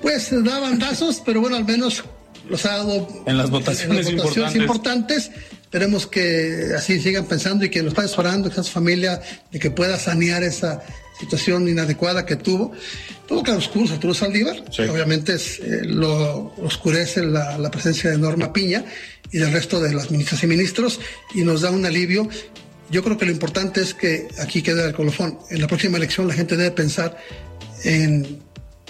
[0.01, 2.05] Pues da bandazos, pero bueno, al menos
[2.49, 4.57] los ha dado en las votaciones, importantes.
[4.57, 5.31] importantes.
[5.63, 9.21] Esperemos que así sigan pensando y que nos está orando, que esa familia,
[9.53, 10.83] de que pueda sanear esa
[11.21, 12.73] situación inadecuada que tuvo.
[13.29, 18.85] Todo claroscuro Arturo Saldívar, obviamente es, eh, lo oscurece la, presencia de Norma Piña
[19.31, 20.99] y del resto de las ministras y ministros
[21.35, 22.29] y nos da un alivio.
[22.91, 25.39] Yo creo que lo importante es que aquí queda el colofón.
[25.51, 27.17] En la próxima elección la gente debe pensar
[27.85, 28.41] en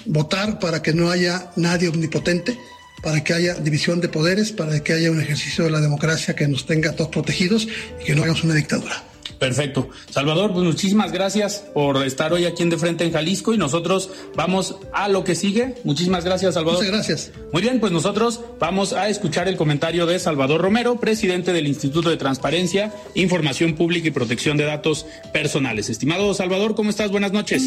[0.06, 2.58] votar para que no haya nadie omnipotente,
[3.02, 6.48] para que haya división de poderes, para que haya un ejercicio de la democracia que
[6.48, 7.68] nos tenga todos protegidos
[8.00, 9.09] y que no hagamos una dictadura.
[9.40, 9.88] Perfecto.
[10.10, 14.10] Salvador, pues muchísimas gracias por estar hoy aquí en De Frente en Jalisco y nosotros
[14.36, 15.76] vamos a lo que sigue.
[15.82, 16.80] Muchísimas gracias, Salvador.
[16.80, 17.32] Muchas gracias.
[17.50, 22.10] Muy bien, pues nosotros vamos a escuchar el comentario de Salvador Romero, presidente del Instituto
[22.10, 25.88] de Transparencia, Información Pública y Protección de Datos Personales.
[25.88, 27.10] Estimado Salvador, ¿cómo estás?
[27.10, 27.66] Buenas noches.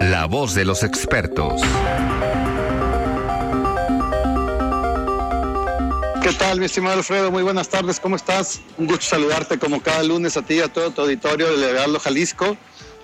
[0.00, 1.60] La voz de los expertos.
[6.22, 7.30] ¿Qué tal, mi estimado Alfredo?
[7.30, 8.60] Muy buenas tardes, ¿cómo estás?
[8.76, 12.00] Un gusto saludarte como cada lunes a ti y a todo tu auditorio de Heraldo
[12.00, 12.56] Jalisco.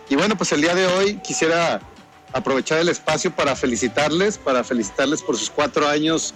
[0.09, 1.81] Y bueno, pues el día de hoy quisiera
[2.33, 6.35] aprovechar el espacio para felicitarles, para felicitarles por sus cuatro años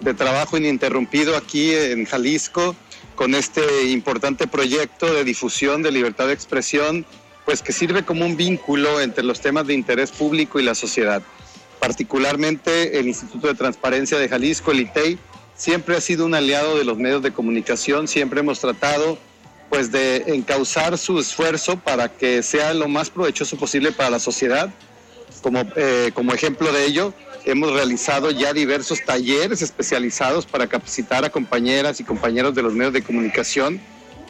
[0.00, 2.76] de trabajo ininterrumpido aquí en Jalisco
[3.16, 7.04] con este importante proyecto de difusión de libertad de expresión,
[7.44, 11.22] pues que sirve como un vínculo entre los temas de interés público y la sociedad.
[11.80, 15.18] Particularmente el Instituto de Transparencia de Jalisco, el ITEI,
[15.60, 19.18] siempre ha sido un aliado de los medios de comunicación, siempre hemos tratado
[19.68, 24.70] pues de encauzar su esfuerzo para que sea lo más provechoso posible para la sociedad.
[25.42, 27.12] Como, eh, como ejemplo de ello,
[27.44, 32.94] hemos realizado ya diversos talleres especializados para capacitar a compañeras y compañeros de los medios
[32.94, 33.80] de comunicación,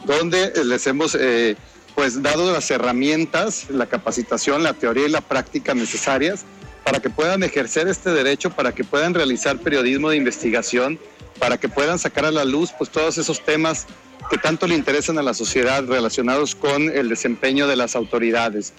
[0.05, 1.55] donde les hemos eh,
[1.95, 6.45] pues dado las herramientas, la capacitación, la teoría y la práctica necesarias
[6.83, 10.99] para que puedan ejercer este derecho, para que puedan realizar periodismo de investigación
[11.41, 13.87] para que puedan sacar a la luz pues todos esos temas
[14.29, 18.73] que tanto le interesan a la sociedad relacionados con el desempeño de las autoridades.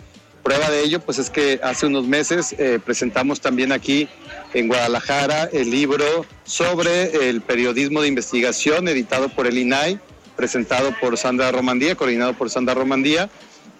[0.45, 4.09] Prueba de ello pues es que hace unos meses eh, presentamos también aquí
[4.55, 9.99] en Guadalajara el libro sobre el periodismo de investigación editado por el INAI,
[10.37, 13.29] presentado por Sandra Romandía, coordinado por Sandra Romandía,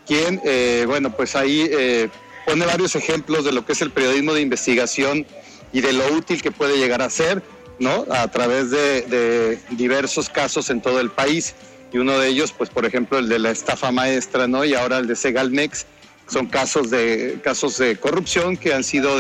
[0.09, 2.09] quien, eh, bueno, pues ahí eh,
[2.47, 5.27] pone varios ejemplos de lo que es el periodismo de investigación
[5.73, 7.43] y de lo útil que puede llegar a ser
[7.83, 8.07] ¿no?
[8.11, 11.55] A través de, diversos casos en todo el país.
[11.93, 14.65] Y uno de ellos, pues por ejemplo, el de la estafa maestra, ¿no?
[14.65, 15.87] Y ahora el de Segalmex,
[16.29, 19.19] son casos de, casos de corrupción que han sido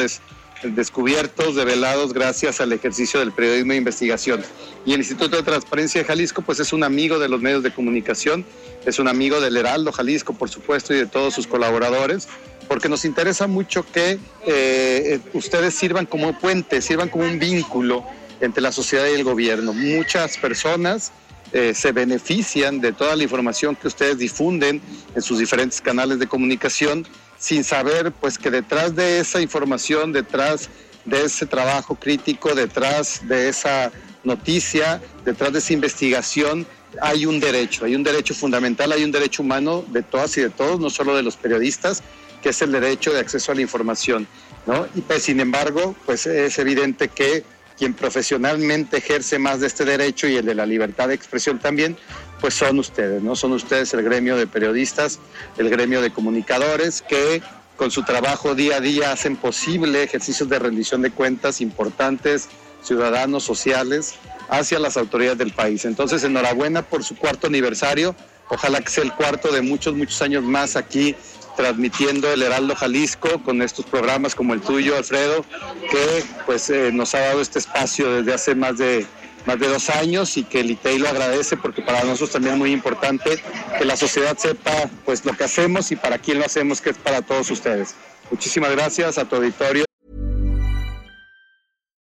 [0.62, 4.42] descubiertos, develados gracias al ejercicio del periodismo de investigación.
[4.86, 7.72] Y el Instituto de Transparencia de Jalisco, pues es un amigo de los medios de
[7.74, 8.46] comunicación,
[8.86, 12.28] es un amigo del Heraldo Jalisco, por supuesto, y de todos sus colaboradores,
[12.72, 18.02] porque nos interesa mucho que eh, ustedes sirvan como puente, sirvan como un vínculo
[18.40, 19.74] entre la sociedad y el gobierno.
[19.74, 21.12] Muchas personas
[21.52, 24.80] eh, se benefician de toda la información que ustedes difunden
[25.14, 27.06] en sus diferentes canales de comunicación
[27.36, 30.70] sin saber pues que detrás de esa información, detrás
[31.04, 33.92] de ese trabajo crítico, detrás de esa
[34.24, 36.66] noticia, detrás de esa investigación,
[37.02, 40.48] hay un derecho, hay un derecho fundamental, hay un derecho humano de todas y de
[40.48, 42.02] todos, no solo de los periodistas,
[42.42, 44.26] que es el derecho de acceso a la información,
[44.66, 44.86] ¿no?
[44.94, 47.44] Y pues, sin embargo, pues es evidente que
[47.78, 51.96] quien profesionalmente ejerce más de este derecho y el de la libertad de expresión también,
[52.40, 53.34] pues son ustedes, ¿no?
[53.36, 55.20] Son ustedes el gremio de periodistas,
[55.56, 57.42] el gremio de comunicadores que
[57.76, 62.48] con su trabajo día a día hacen posible ejercicios de rendición de cuentas importantes,
[62.82, 64.14] ciudadanos, sociales,
[64.48, 65.84] hacia las autoridades del país.
[65.84, 68.14] Entonces, enhorabuena por su cuarto aniversario.
[68.48, 71.16] Ojalá que sea el cuarto de muchos, muchos años más aquí
[71.56, 75.44] transmitiendo el Heraldo Jalisco con estos programas como el tuyo, Alfredo,
[75.90, 79.06] que pues eh, nos ha dado este espacio desde hace más de
[79.46, 82.58] más de dos años y que el ITEI lo agradece porque para nosotros también es
[82.58, 83.42] muy importante
[83.78, 86.98] que la sociedad sepa pues lo que hacemos y para quién lo hacemos, que es
[86.98, 87.94] para todos ustedes.
[88.30, 89.84] Muchísimas gracias a tu auditorio.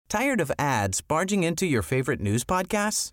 [0.08, 3.12] Tired of ads barging into your favorite news podcasts?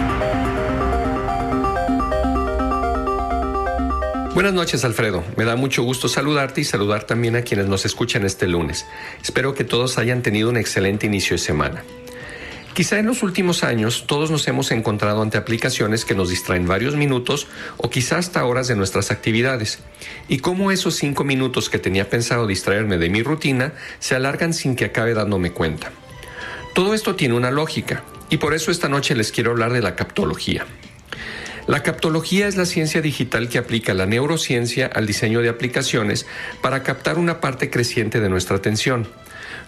[4.33, 5.25] Buenas noches, Alfredo.
[5.35, 8.85] Me da mucho gusto saludarte y saludar también a quienes nos escuchan este lunes.
[9.21, 11.83] Espero que todos hayan tenido un excelente inicio de semana.
[12.73, 16.95] Quizá en los últimos años todos nos hemos encontrado ante aplicaciones que nos distraen varios
[16.95, 19.79] minutos o quizá hasta horas de nuestras actividades.
[20.29, 24.77] Y cómo esos cinco minutos que tenía pensado distraerme de mi rutina se alargan sin
[24.77, 25.91] que acabe dándome cuenta.
[26.73, 29.97] Todo esto tiene una lógica y por eso esta noche les quiero hablar de la
[29.97, 30.65] captología.
[31.67, 36.25] La captología es la ciencia digital que aplica la neurociencia al diseño de aplicaciones
[36.61, 39.07] para captar una parte creciente de nuestra atención.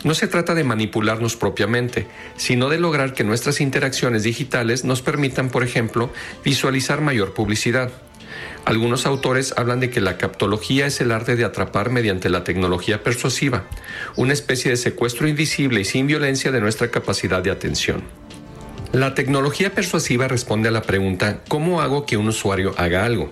[0.03, 5.49] No se trata de manipularnos propiamente, sino de lograr que nuestras interacciones digitales nos permitan,
[5.49, 6.11] por ejemplo,
[6.43, 7.91] visualizar mayor publicidad.
[8.65, 13.03] Algunos autores hablan de que la captología es el arte de atrapar mediante la tecnología
[13.03, 13.65] persuasiva,
[14.15, 18.03] una especie de secuestro invisible y sin violencia de nuestra capacidad de atención.
[18.93, 23.31] La tecnología persuasiva responde a la pregunta ¿cómo hago que un usuario haga algo?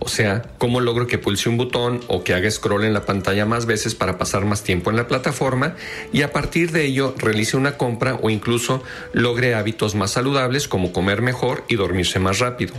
[0.00, 3.46] O sea, ¿cómo logro que pulse un botón o que haga scroll en la pantalla
[3.46, 5.76] más veces para pasar más tiempo en la plataforma
[6.12, 10.92] y a partir de ello realice una compra o incluso logre hábitos más saludables como
[10.92, 12.74] comer mejor y dormirse más rápido?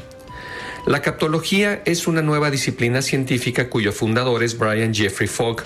[0.88, 5.64] La captología es una nueva disciplina científica cuyo fundador es Brian Jeffrey Fogg,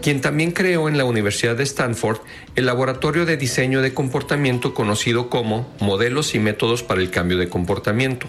[0.00, 2.18] quien también creó en la Universidad de Stanford
[2.54, 7.48] el laboratorio de diseño de comportamiento conocido como Modelos y Métodos para el Cambio de
[7.48, 8.28] Comportamiento.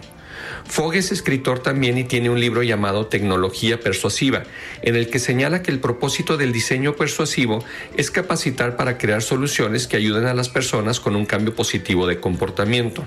[0.65, 4.41] Fogg es escritor también y tiene un libro llamado Tecnología Persuasiva,
[4.81, 7.63] en el que señala que el propósito del diseño persuasivo
[7.97, 12.19] es capacitar para crear soluciones que ayuden a las personas con un cambio positivo de
[12.19, 13.05] comportamiento.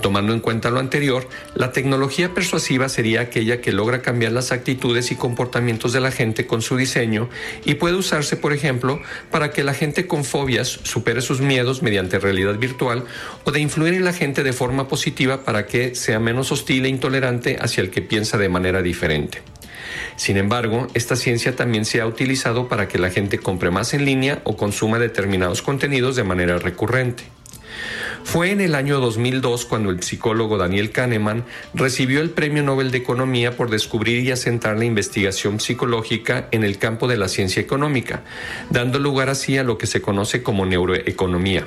[0.00, 5.10] Tomando en cuenta lo anterior, la tecnología persuasiva sería aquella que logra cambiar las actitudes
[5.10, 7.28] y comportamientos de la gente con su diseño
[7.64, 9.00] y puede usarse, por ejemplo,
[9.30, 13.04] para que la gente con fobias supere sus miedos mediante realidad virtual
[13.44, 16.88] o de influir en la gente de forma positiva para que sea menos hostil e
[16.88, 19.42] intolerante hacia el que piensa de manera diferente.
[20.16, 24.04] Sin embargo, esta ciencia también se ha utilizado para que la gente compre más en
[24.04, 27.24] línea o consuma determinados contenidos de manera recurrente.
[28.24, 32.98] Fue en el año 2002 cuando el psicólogo Daniel Kahneman recibió el Premio Nobel de
[32.98, 38.22] Economía por descubrir y asentar la investigación psicológica en el campo de la ciencia económica,
[38.70, 41.66] dando lugar así a lo que se conoce como neuroeconomía,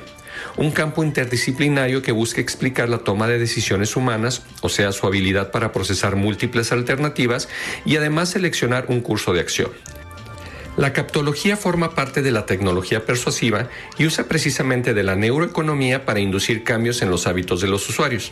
[0.56, 5.50] un campo interdisciplinario que busca explicar la toma de decisiones humanas, o sea, su habilidad
[5.50, 7.48] para procesar múltiples alternativas
[7.84, 9.70] y además seleccionar un curso de acción.
[10.78, 16.20] La captología forma parte de la tecnología persuasiva y usa precisamente de la neuroeconomía para
[16.20, 18.30] inducir cambios en los hábitos de los usuarios.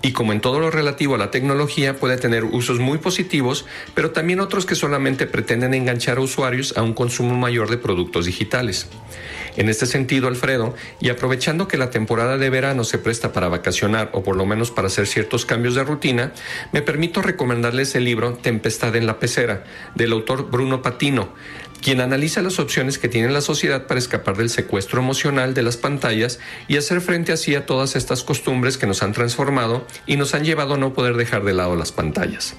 [0.00, 4.12] Y como en todo lo relativo a la tecnología puede tener usos muy positivos, pero
[4.12, 8.88] también otros que solamente pretenden enganchar a usuarios a un consumo mayor de productos digitales.
[9.56, 14.10] En este sentido, Alfredo, y aprovechando que la temporada de verano se presta para vacacionar
[14.12, 16.32] o por lo menos para hacer ciertos cambios de rutina,
[16.72, 21.32] me permito recomendarles el libro Tempestad en la pecera, del autor Bruno Patino,
[21.84, 25.76] quien analiza las opciones que tiene la sociedad para escapar del secuestro emocional de las
[25.76, 30.34] pantallas y hacer frente así a todas estas costumbres que nos han transformado y nos
[30.34, 32.54] han llevado a no poder dejar de lado las pantallas.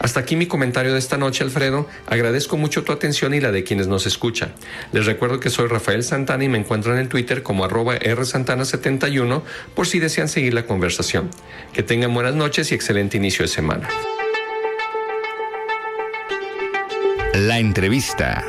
[0.00, 1.88] Hasta aquí mi comentario de esta noche, Alfredo.
[2.08, 4.52] Agradezco mucho tu atención y la de quienes nos escuchan.
[4.90, 9.42] Les recuerdo que soy Rafael Santana y me encuentran en Twitter como arroba rsantana71
[9.76, 11.30] por si desean seguir la conversación.
[11.72, 13.88] Que tengan buenas noches y excelente inicio de semana.
[17.32, 18.44] La entrevista.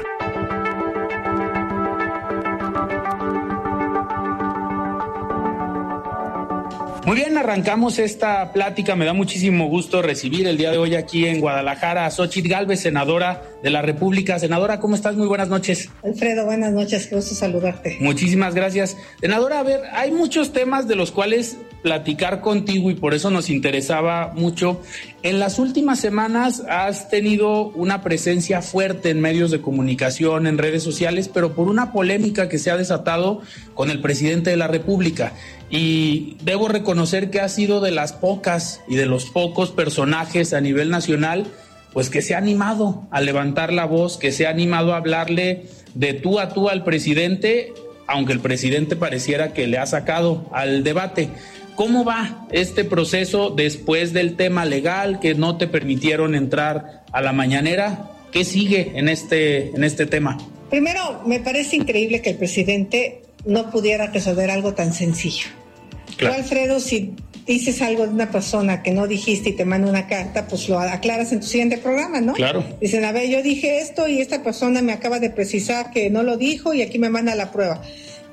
[7.07, 8.97] Muy bien, arrancamos esta plática.
[8.97, 12.81] Me da muchísimo gusto recibir el día de hoy aquí en Guadalajara a Xochitl Galvez,
[12.81, 14.37] senadora de la República.
[14.39, 15.15] Senadora, ¿cómo estás?
[15.15, 15.89] Muy buenas noches.
[16.03, 17.95] Alfredo, buenas noches, qué gusto saludarte.
[18.01, 18.97] Muchísimas gracias.
[19.21, 23.49] Senadora, a ver, hay muchos temas de los cuales platicar contigo y por eso nos
[23.49, 24.81] interesaba mucho.
[25.23, 30.83] En las últimas semanas has tenido una presencia fuerte en medios de comunicación, en redes
[30.83, 33.41] sociales, pero por una polémica que se ha desatado
[33.73, 35.31] con el presidente de la República
[35.69, 40.61] y debo reconocer que ha sido de las pocas y de los pocos personajes a
[40.61, 41.47] nivel nacional
[41.93, 45.63] pues que se ha animado a levantar la voz, que se ha animado a hablarle
[45.95, 47.73] de tú a tú al presidente,
[48.05, 51.29] aunque el presidente pareciera que le ha sacado al debate.
[51.75, 57.33] ¿Cómo va este proceso después del tema legal que no te permitieron entrar a la
[57.33, 58.11] mañanera?
[58.31, 60.37] ¿Qué sigue en este, en este tema?
[60.69, 65.47] Primero, me parece increíble que el presidente no pudiera resolver algo tan sencillo.
[66.17, 66.35] Claro.
[66.35, 67.13] Alfredo, si
[67.47, 70.79] dices algo de una persona que no dijiste y te manda una carta, pues lo
[70.79, 72.33] aclaras en tu siguiente programa, ¿no?
[72.33, 72.63] Claro.
[72.81, 76.23] Dicen, a ver, yo dije esto y esta persona me acaba de precisar que no
[76.23, 77.81] lo dijo y aquí me manda la prueba.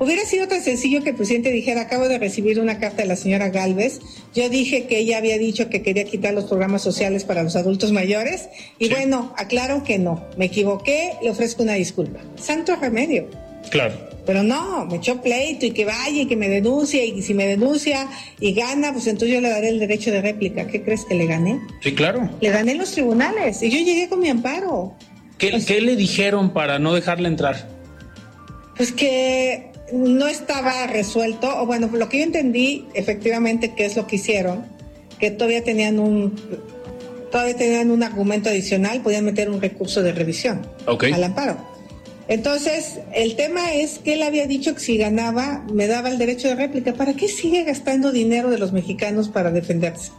[0.01, 3.15] Hubiera sido tan sencillo que el presidente dijera, acabo de recibir una carta de la
[3.15, 4.01] señora Galvez,
[4.35, 7.93] yo dije que ella había dicho que quería quitar los programas sociales para los adultos
[7.93, 8.49] mayores
[8.81, 8.91] y sí.
[8.91, 12.19] bueno, aclaro que no, me equivoqué, le ofrezco una disculpa.
[12.35, 13.29] Santo remedio.
[13.71, 14.14] Claro.
[14.27, 17.47] Pero no, me echó pleito y que vaya y que me denuncie y si me
[17.47, 18.09] denuncia
[18.41, 20.67] y gana, pues entonces yo le daré el derecho de réplica.
[20.67, 21.61] ¿Qué crees que le gané?
[21.81, 22.31] Sí, claro.
[22.41, 24.95] Le gané en los tribunales y yo llegué con mi amparo.
[25.37, 27.69] ¿Qué, pues, ¿qué le dijeron para no dejarle entrar?
[28.77, 34.07] Pues que no estaba resuelto, o bueno, lo que yo entendí efectivamente que es lo
[34.07, 34.65] que hicieron,
[35.19, 36.35] que todavía tenían un
[37.31, 41.13] todavía tenían un argumento adicional, podían meter un recurso de revisión okay.
[41.13, 41.74] al amparo.
[42.29, 46.49] Entonces, el tema es que él había dicho que si ganaba, me daba el derecho
[46.49, 46.95] de réplica.
[46.95, 50.11] ¿Para qué sigue gastando dinero de los mexicanos para defenderse?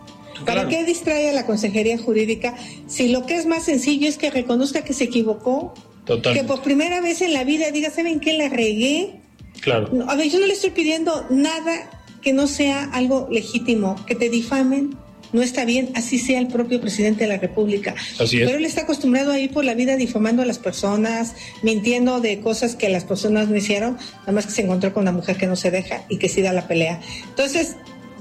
[0.45, 0.69] ¿Para Claro.
[0.69, 2.55] qué distrae a la Consejería Jurídica
[2.87, 5.73] si lo que es más sencillo es que reconozca que se equivocó?
[6.05, 6.33] Total.
[6.33, 8.33] Que por primera vez en la vida diga, ¿saben qué?
[8.33, 9.21] La regué.
[9.61, 9.89] Claro.
[10.07, 11.89] A ver, yo no le estoy pidiendo nada
[12.21, 14.95] que no sea algo legítimo, que te difamen.
[15.35, 17.93] No está bien, así sea el propio presidente de la República.
[18.19, 18.45] Así es.
[18.45, 22.39] Pero él está acostumbrado a ir por la vida difamando a las personas, mintiendo de
[22.39, 25.45] cosas que las personas no hicieron, nada más que se encontró con una mujer que
[25.47, 26.99] no se deja y que sí da la pelea.
[27.29, 27.75] Entonces,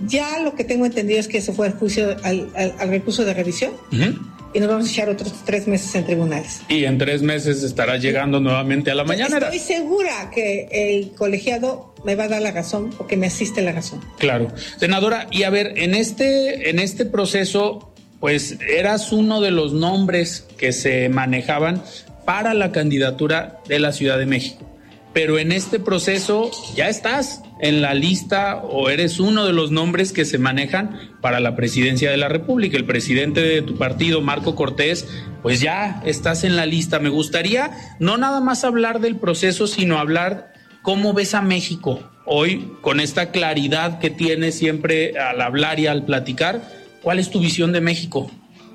[0.08, 3.24] ya lo que tengo entendido es que eso fue el juicio al, al- al recurso
[3.24, 4.18] de revisión Ujú.
[4.54, 6.62] Y nos vamos a echar otros tres meses en tribunales.
[6.68, 9.38] Y en tres meses estará llegando nuevamente a la mañana.
[9.38, 13.60] Estoy segura que el colegiado me va a dar la razón o que me asiste
[13.62, 14.00] la razón.
[14.18, 14.48] Claro.
[14.78, 20.46] Senadora, y a ver, en este, en este proceso, pues eras uno de los nombres
[20.56, 21.82] que se manejaban
[22.24, 24.64] para la candidatura de la Ciudad de México.
[25.12, 30.12] Pero en este proceso ya estás en la lista o eres uno de los nombres
[30.12, 32.76] que se manejan para la presidencia de la República.
[32.76, 35.06] El presidente de tu partido, Marco Cortés,
[35.42, 36.98] pues ya estás en la lista.
[36.98, 42.70] Me gustaría no nada más hablar del proceso, sino hablar ¿Cómo ves a México hoy
[42.82, 46.60] con esta claridad que tiene siempre al hablar y al platicar?
[47.02, 48.30] ¿Cuál es tu visión de México?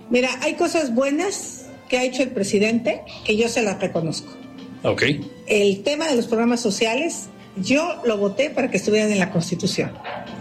[0.10, 4.34] Mira, hay cosas buenas que ha hecho el presidente que yo se las reconozco.
[4.82, 5.04] Ok.
[5.46, 9.92] El tema de los programas sociales yo lo voté para que estuvieran en la Constitución.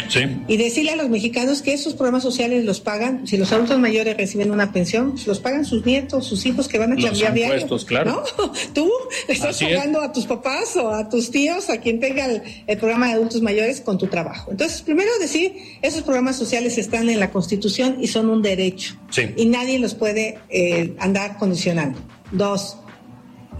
[0.09, 0.21] Sí.
[0.47, 4.17] Y decirle a los mexicanos que esos programas sociales los pagan, si los adultos mayores
[4.17, 7.41] reciben una pensión, pues los pagan sus nietos, sus hijos que van a cambiar Los
[7.41, 8.25] impuestos, claro.
[8.39, 8.53] ¿No?
[8.75, 8.91] Tú
[9.27, 9.77] estás Así es.
[9.77, 13.15] pagando a tus papás o a tus tíos, a quien tenga el, el programa de
[13.15, 14.51] adultos mayores con tu trabajo.
[14.51, 18.95] Entonces, primero decir, esos programas sociales están en la Constitución y son un derecho.
[19.11, 19.23] Sí.
[19.37, 21.99] Y nadie los puede eh, andar condicionando.
[22.33, 22.77] Dos,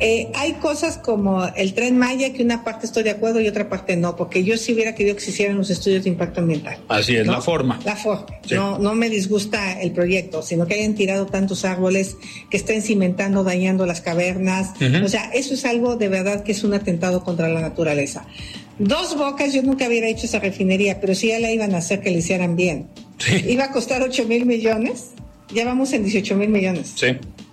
[0.01, 3.69] eh, hay cosas como el tren Maya que una parte estoy de acuerdo y otra
[3.69, 6.79] parte no, porque yo sí hubiera querido que se hicieran los estudios de impacto ambiental.
[6.89, 7.33] Así es, ¿no?
[7.33, 7.81] la forma.
[7.85, 8.27] La forma.
[8.47, 8.55] Sí.
[8.55, 12.17] No, no me disgusta el proyecto, sino que hayan tirado tantos árboles,
[12.51, 14.71] que estén cimentando, dañando las cavernas.
[15.05, 18.27] O sea, eso es algo de verdad que es un atentado contra la naturaleza.
[18.79, 22.01] Dos bocas, yo nunca hubiera hecho esa refinería, pero sí ya la iban a hacer
[22.01, 22.87] que le hicieran bien.
[23.19, 23.45] Sí.
[23.49, 25.11] Iba a costar 8 mil millones,
[25.53, 26.93] ya vamos en 18 mil millones.
[26.95, 27.09] Sí.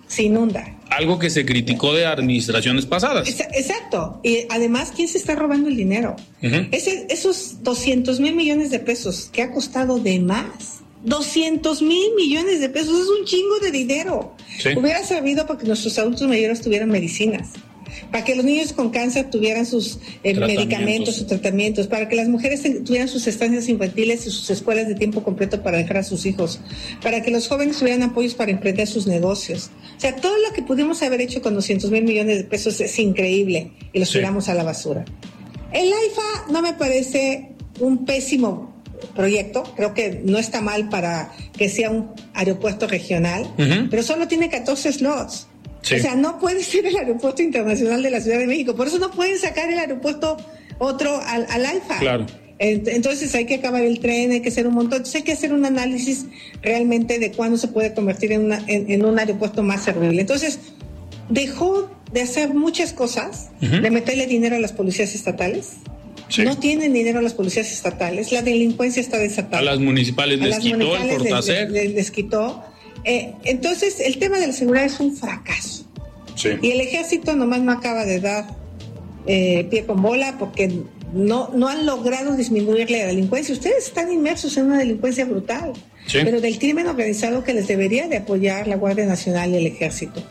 [0.06, 0.75] Se inunda.
[0.96, 3.28] Algo que se criticó de administraciones pasadas.
[3.28, 4.20] Exacto.
[4.22, 6.16] Y además, ¿quién se está robando el dinero?
[6.40, 10.80] Ese- esos 200 mil millones de pesos que ha costado de más.
[11.04, 14.34] 200 mil millones de pesos es un chingo de dinero.
[14.58, 14.70] Sí.
[14.76, 17.50] Hubiera servido para que nuestros adultos mayores tuvieran medicinas,
[18.10, 22.28] para que los niños con cáncer tuvieran sus eh, medicamentos, sus tratamientos, para que las
[22.28, 26.26] mujeres tuvieran sus estancias infantiles y sus escuelas de tiempo completo para dejar a sus
[26.26, 26.60] hijos,
[27.02, 29.70] para que los jóvenes tuvieran apoyos para emprender sus negocios.
[29.96, 32.98] O sea, todo lo que pudimos haber hecho con 200 mil millones de pesos es
[32.98, 34.18] increíble y los Sí.
[34.18, 35.04] tiramos a la basura.
[35.72, 38.74] El AIFA no me parece un pésimo
[39.14, 43.88] proyecto, creo que no está mal para que sea un aeropuerto regional, Ujú.
[43.90, 45.48] pero solo tiene 14 slots.
[45.86, 45.94] Sí.
[45.94, 48.98] O sea, no puede ser el aeropuerto internacional de la Ciudad de México, por eso
[48.98, 50.36] no pueden sacar el aeropuerto
[50.78, 51.98] otro al, al AIFA.
[52.00, 52.26] Claro.
[52.58, 54.96] Ent- Entonces hay que acabar el tren, hay que hacer un montón.
[54.98, 56.24] Entonces hay que hacer un análisis
[56.62, 60.20] realmente de cuándo se puede convertir en, una- en- en un aeropuerto más servible.
[60.22, 60.58] Entonces
[61.28, 65.72] dejó de hacer muchas cosas, de meterle dinero a las policías estatales.
[66.28, 66.42] Sí.
[66.42, 68.32] No tienen dinero las policías estatales.
[68.32, 69.58] La delincuencia está desatada.
[69.58, 72.64] A las municipales A les las quitó el les- les- les quitó.
[73.04, 75.75] Eh, entonces, el tema de la seguridad es un fracaso.
[76.36, 76.50] Sí.
[76.62, 78.46] Y el ejército nomás no acaba de dar
[79.26, 80.70] eh, pie con bola porque
[81.12, 83.54] no, no han logrado disminuir la delincuencia.
[83.54, 85.72] Ustedes están inmersos en una delincuencia brutal,
[86.06, 86.18] Sí.
[86.22, 90.22] pero del crimen organizado que les debería de apoyar la Guardia Nacional y el ejército.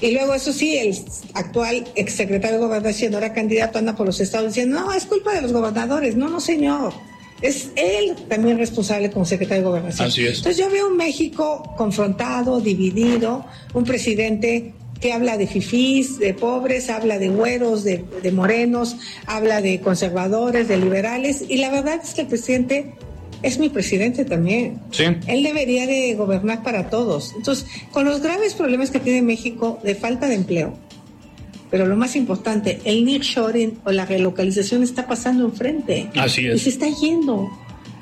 [0.00, 0.98] Y luego, eso sí, el
[1.34, 5.42] actual exsecretario de Gobernación, ahora candidato, anda por los estados diciendo, no, es culpa de
[5.42, 6.16] los gobernadores.
[6.16, 6.92] No, no, señor.
[7.40, 10.08] Es él también responsable como secretario de Gobernación.
[10.08, 10.38] Así es.
[10.38, 13.44] Entonces yo veo un México confrontado, dividido,
[13.74, 18.96] un presidente que habla de fifís, de pobres, habla de güeros, de, de morenos,
[19.26, 22.94] habla de conservadores, de liberales, y la verdad es que el presidente
[23.42, 24.80] es mi presidente también.
[24.92, 25.04] Sí.
[25.26, 27.34] Él debería de gobernar para todos.
[27.36, 30.78] Entonces, con los graves problemas que tiene México de falta de empleo,
[31.72, 36.08] pero lo más importante, el nearshoring o la relocalización está pasando enfrente.
[36.14, 36.56] Así es.
[36.56, 37.50] Y se está yendo.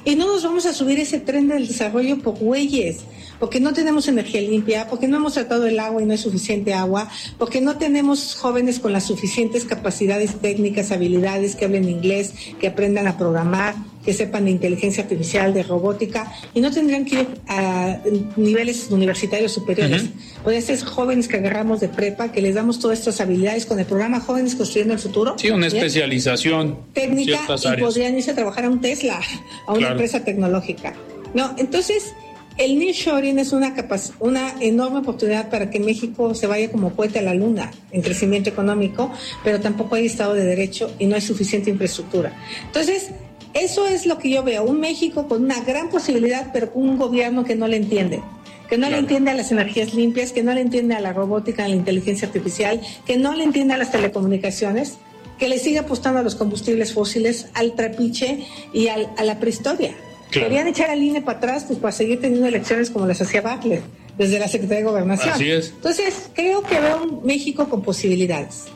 [0.04, 3.00] Y no nos vamos a subir ese tren del desarrollo por güeyes,
[3.38, 6.72] porque no tenemos energía limpia, porque no hemos tratado el agua y no hay suficiente
[6.72, 12.68] agua, porque no tenemos jóvenes con las suficientes capacidades técnicas, habilidades, que hablen inglés, que
[12.68, 13.74] aprendan a programar,
[14.04, 17.98] que sepan de inteligencia artificial, de robótica, y no tendrían que ir a
[18.36, 20.04] niveles universitarios superiores.
[20.42, 23.86] Pueden ser jóvenes que agarramos de prepa, que les damos todas estas habilidades con el
[23.86, 25.34] programa Jóvenes Construyendo el Futuro.
[25.38, 27.80] Sí, una especialización técnica y áreas.
[27.80, 29.20] podrían irse a trabajar a un Tesla,
[29.66, 29.92] a una Claro.
[29.92, 30.94] empresa tecnológica.
[31.34, 32.12] No, entonces
[32.56, 33.74] el nearshoring es una
[34.18, 38.50] una enorme oportunidad para que México se vaya como cohete a la luna en crecimiento
[38.50, 39.12] económico,
[39.44, 42.32] pero tampoco hay Estado de Derecho y no hay suficiente infraestructura.
[42.66, 43.10] Entonces,
[43.54, 46.98] eso es lo que yo veo, un México con una gran posibilidad, pero con un
[46.98, 48.22] gobierno que no le entiende
[48.68, 51.64] que no le entiende a las energías limpias, que no le entiende a la robótica,
[51.64, 54.94] a la inteligencia artificial, que no le entiende a las telecomunicaciones,
[55.40, 59.92] que le sigue apostando a los combustibles fósiles, al trapiche y al- a la prehistoria.
[60.30, 60.46] Claro.
[60.46, 63.82] Querían echar al INE para atrás pues, para seguir teniendo elecciones como las hacía Bartlett
[64.16, 65.34] desde la Secretaría de Gobernación.
[65.34, 65.70] Así es.
[65.74, 68.66] Entonces, creo que veo un México con posibilidades.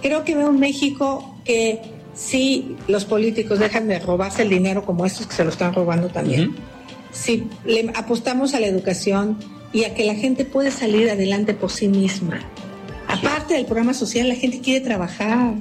[0.00, 1.80] Creo que veo un México que
[2.14, 6.08] si los políticos dejan de robarse el dinero como estos que se lo están robando
[6.08, 6.54] también,
[7.12, 9.38] si le apostamos a la educación
[9.72, 12.40] y a que la gente puede salir adelante por sí misma.
[13.08, 15.54] Aparte del programa social, la gente quiere trabajar.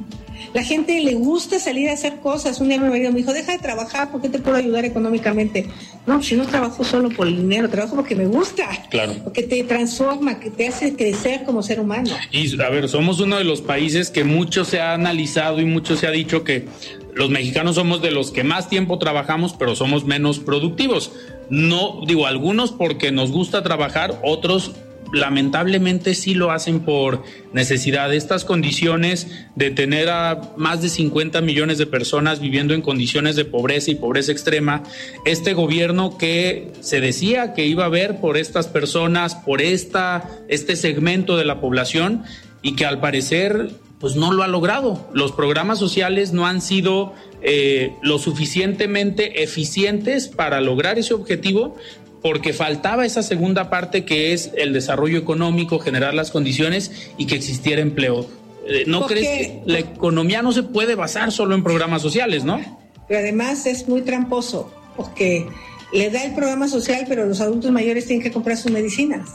[0.54, 2.60] La gente le gusta salir a hacer cosas.
[2.60, 5.68] Un día mi marido me dijo, deja de trabajar, ¿por qué te puedo ayudar económicamente?
[6.06, 8.68] No, si no trabajo solo por el dinero, trabajo porque me gusta.
[8.90, 9.14] Claro.
[9.24, 12.12] Porque te transforma, que te hace crecer como ser humano.
[12.32, 15.96] Y a ver, somos uno de los países que mucho se ha analizado y mucho
[15.96, 16.68] se ha dicho que
[17.16, 21.12] los mexicanos somos de los que más tiempo trabajamos, pero somos menos productivos.
[21.50, 24.72] No, digo, algunos porque nos gusta trabajar, otros
[25.14, 28.14] lamentablemente sí lo hacen por necesidad.
[28.14, 33.46] Estas condiciones de tener a más de 50 millones de personas viviendo en condiciones de
[33.46, 34.84] pobreza y pobreza extrema,
[35.24, 40.76] este gobierno que se decía que iba a ver por estas personas, por esta, este
[40.76, 42.24] segmento de la población
[42.64, 45.08] y que al parecer pues no lo ha logrado.
[45.14, 51.78] Los programas sociales no han sido eh, lo suficientemente eficientes para lograr ese objetivo
[52.24, 57.36] porque faltaba esa segunda parte que es el desarrollo económico, generar las condiciones y que
[57.36, 58.26] existiera empleo.
[58.66, 62.62] Eh, ¿No crees que la economía no se puede basar solo en programas sociales, no?
[63.10, 65.46] Pero además es muy tramposo, porque
[65.92, 69.30] le da el programa social, pero los adultos mayores tienen que comprar sus medicinas.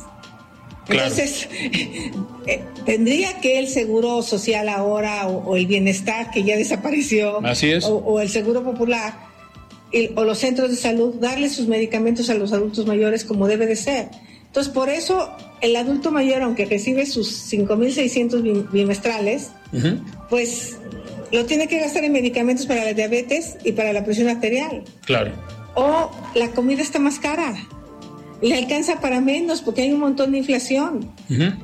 [0.89, 1.47] Entonces,
[2.47, 7.84] eh, tendría que el seguro social ahora o, el bienestar que ya desapareció, Así es.
[7.84, 9.28] o el seguro popular,
[10.16, 13.76] o los centros de salud darle sus medicamentos a los adultos mayores como debe de
[13.76, 14.11] ser.
[14.47, 15.30] Entonces, por eso
[15.61, 19.51] el adulto mayor, aunque recibe sus 5.600 bimestrales,
[20.30, 20.76] pues
[21.32, 24.84] lo tiene que gastar en medicamentos para la diabetes y para la presión arterial.
[25.05, 25.32] Claro.
[25.74, 27.55] O la comida está más cara.
[28.41, 31.11] Le alcanza para menos porque hay un montón de inflación.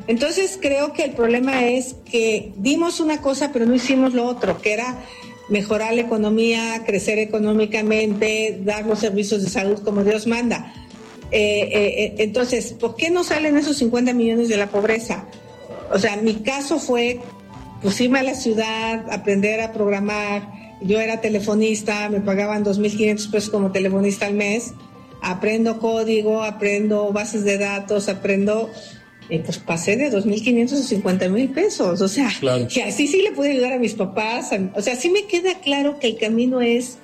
[0.06, 4.60] Entonces creo que el problema es que dimos una cosa pero no hicimos lo otro,
[4.60, 4.98] que era
[5.48, 10.72] mejorar la economía, crecer económicamente, dar los servicios de salud como Dios manda.
[11.30, 15.26] Eh, eh, eh, entonces, ¿por qué no salen esos 50 millones de la pobreza?
[15.90, 17.20] O sea, mi caso fue
[17.82, 20.78] pues irme a la ciudad, aprender a programar.
[20.80, 24.72] Yo era telefonista, me pagaban 2.500 pesos como telefonista al mes.
[25.20, 28.70] Aprendo código, aprendo bases de datos, aprendo
[29.30, 32.00] eh, pues pasé de 2.500 a 50.000 pesos.
[32.00, 32.30] O sea,
[32.72, 34.50] que así sí le pude ayudar a mis papás.
[34.74, 36.98] o sea, sí me queda claro que el camino es,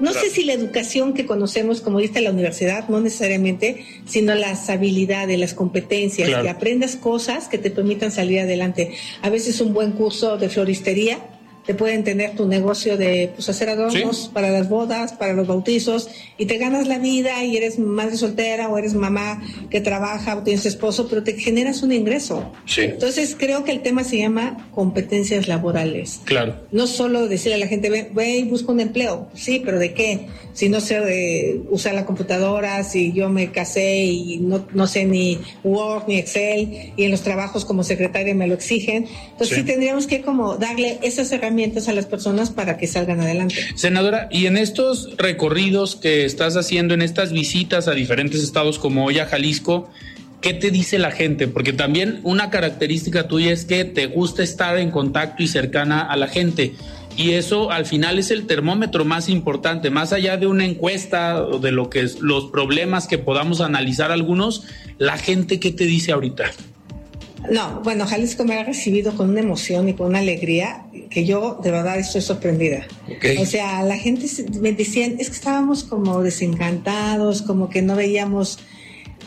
[0.00, 4.68] no sé si la educación que conocemos, como dice la universidad, no necesariamente, sino las
[4.68, 8.94] habilidades, las competencias, que aprendas cosas que te permitan salir adelante.
[9.22, 11.20] A veces un buen curso de floristería
[11.66, 16.08] te pueden tener tu negocio de pues, hacer adornos para las bodas, para los bautizos,
[16.38, 20.42] y te ganas la vida y eres madre soltera o eres mamá que trabaja o
[20.42, 22.52] tienes esposo, pero te generas un ingreso.
[22.76, 26.20] Entonces creo que el tema se llama competencias laborales.
[26.24, 26.54] Claro.
[26.70, 29.28] No solo decirle a la gente, ve, y busca un empleo.
[29.34, 30.26] Sí, pero ¿de qué?
[30.52, 35.04] Si no sé eh, usar la computadora, si yo me casé y no, no sé
[35.04, 39.06] ni Word ni Excel, y en los trabajos como secretaria me lo exigen.
[39.32, 43.56] Entonces sí tendríamos que como darle esas herramientas a las personas para que salgan adelante.
[43.74, 49.06] Senadora, y en estos recorridos que estás haciendo, en estas visitas a diferentes estados como
[49.06, 49.90] hoy a Jalisco,
[50.40, 51.48] ¿qué te dice la gente?
[51.48, 56.16] Porque también una característica tuya es que te gusta estar en contacto y cercana a
[56.16, 56.74] la gente.
[57.16, 61.58] Y eso al final es el termómetro más importante, más allá de una encuesta o
[61.58, 64.64] de lo que es los problemas que podamos analizar algunos,
[64.98, 66.50] la gente qué te dice ahorita.
[67.50, 71.60] No, bueno, Jalisco me ha recibido con una emoción y con una alegría que yo
[71.62, 72.86] de verdad estoy sorprendida.
[73.40, 74.26] O sea, la gente
[74.60, 78.58] me decían, es que estábamos como desencantados, como que no veíamos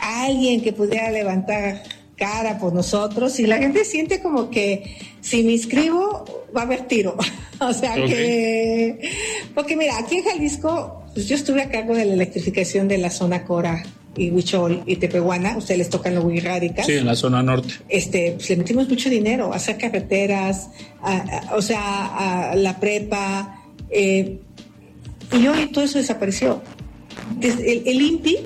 [0.00, 1.82] a alguien que pudiera levantar
[2.16, 6.86] cara por nosotros y la gente siente como que si me inscribo va a haber
[6.86, 7.16] tiro.
[7.60, 9.00] o sea que,
[9.54, 13.10] porque mira, aquí en Jalisco, pues yo estuve a cargo de la electrificación de la
[13.10, 13.82] zona Cora
[14.16, 16.86] y Huichol y Tepehuana, ustedes les tocan los Huirráricas.
[16.86, 17.74] Sí, en la zona norte.
[17.88, 20.70] Este, pues le metimos mucho dinero a hacer carreteras,
[21.54, 24.40] o sea, a la prepa, eh,
[25.32, 26.62] y hoy todo eso desapareció.
[27.40, 28.38] el, el, INPI,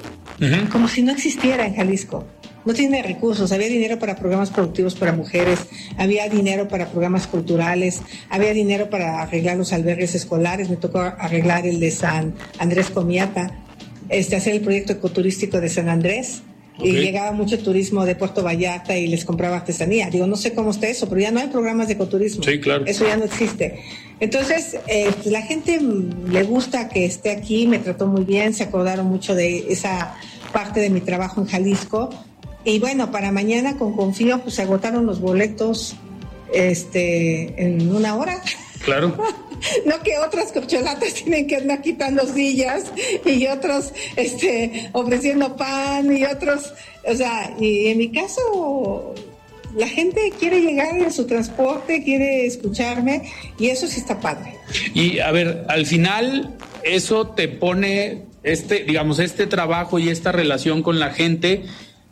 [0.71, 2.27] como si no existiera en Jalisco.
[2.65, 5.61] No tiene recursos, había dinero para programas productivos para mujeres,
[5.99, 8.01] había dinero para programas culturales,
[8.31, 13.64] había dinero para arreglar los albergues escolares, me tocó arreglar el de San Andrés Comiata,
[14.09, 16.42] este, hacer el proyecto ecoturístico de San Andrés.
[16.76, 20.11] Y llegaba mucho turismo de Puerto Vallarta y les compraba artesanía.
[20.11, 22.42] Digo, no sé cómo está eso, pero ya no hay programas de ecoturismo.
[22.42, 22.84] Sí, claro.
[22.84, 23.80] Eso ya no existe.
[24.18, 28.64] Entonces, eh, pues, la gente le gusta que esté aquí, me trató muy bien, se
[28.64, 30.16] acordaron mucho de esa
[30.52, 32.11] parte de mi trabajo en Jalisco.
[32.64, 35.94] Y bueno, para mañana con Confío, pues se agotaron los boletos
[36.52, 38.42] este, en una hora.
[38.85, 39.16] Claro.
[39.87, 42.85] no que otras corcholatas tienen que andar quitando sillas
[43.24, 46.72] y otros este, ofreciendo pan y otros,
[47.07, 49.14] o sea, y en mi caso
[49.76, 54.55] la gente quiere llegar en su transporte, quiere escucharme y eso sí está padre.
[54.93, 56.55] Y a ver, al final
[56.85, 61.64] eso te pone este, digamos, este trabajo y esta relación con la gente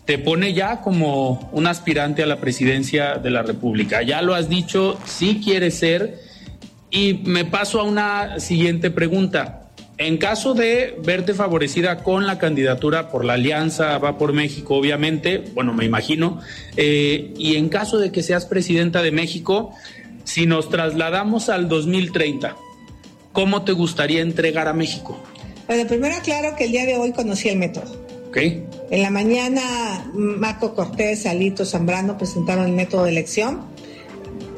[0.07, 4.03] te pone ya como un aspirante a la presidencia de la República.
[4.03, 6.32] Ya lo has dicho, sí quieres ser
[6.93, 9.59] y me paso a una siguiente pregunta.
[9.99, 15.43] En caso de verte favorecida con la candidatura por la alianza Va por México, obviamente,
[15.55, 16.41] bueno, me imagino,
[16.77, 19.75] eh, y en caso de que seas presidenta de México,
[20.25, 22.57] si nos trasladamos al 2030,
[23.33, 25.19] ¿cómo te gustaría entregar a México?
[25.67, 28.03] Bueno, primero aclaro que el día de hoy conocí el método.
[28.29, 28.67] Okay.
[28.91, 33.72] En la mañana, Marco Cortés, Alito Zambrano presentaron el método de elección.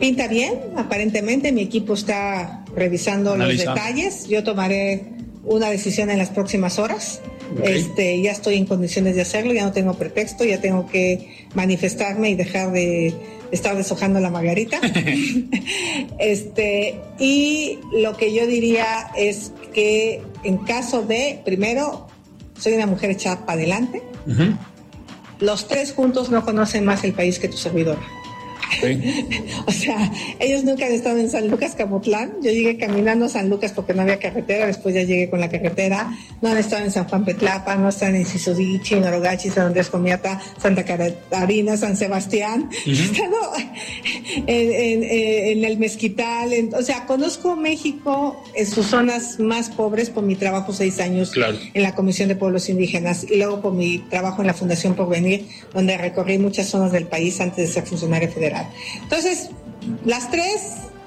[0.05, 1.51] Pinta bien, aparentemente.
[1.51, 4.29] Mi equipo está revisando los detalles.
[4.29, 5.07] Yo tomaré
[5.45, 7.23] una decisión en las próximas horas.
[7.63, 12.29] Este, ya estoy en condiciones de hacerlo, ya no tengo pretexto, ya tengo que manifestarme
[12.29, 13.15] y dejar de
[13.51, 14.79] estar deshojando la margarita.
[16.19, 22.09] este, y lo que yo diría es que en caso de, primero,
[22.59, 24.03] soy una mujer echada para adelante.
[25.41, 27.57] Los tres juntos no conocen más el país que tu
[29.67, 32.35] o sea, ellos nunca han estado en San Lucas Camotlán.
[32.43, 35.49] Yo llegué caminando a San Lucas porque no había carretera, después ya llegué con la
[35.49, 36.17] carretera.
[36.41, 39.89] No han estado en San Juan Petlapa, no están en Sisodichi, en Orogachi, San Andrés
[39.89, 42.71] Comiata, Santa Catarina, San Sebastián.
[42.87, 43.37] He estado
[44.47, 46.51] en, el Mezquital.
[46.77, 51.33] o sea, conozco México en sus zonas más pobres por mi trabajo seis años
[51.75, 55.47] en la Comisión de Pueblos Indígenas y luego por mi trabajo en la Fundación Porvenir,
[55.73, 58.64] donde recorrí muchas zonas del país antes de ser funcionario federal.
[59.03, 59.51] Entonces,
[60.05, 60.61] las tres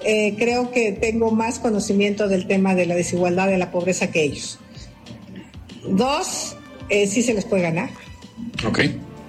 [0.03, 4.23] eh, creo que tengo más conocimiento del tema de la desigualdad, de la pobreza que
[4.23, 4.59] ellos.
[5.87, 6.55] Dos,
[6.89, 7.89] eh, sí se les puede ganar.
[8.65, 8.81] Ok.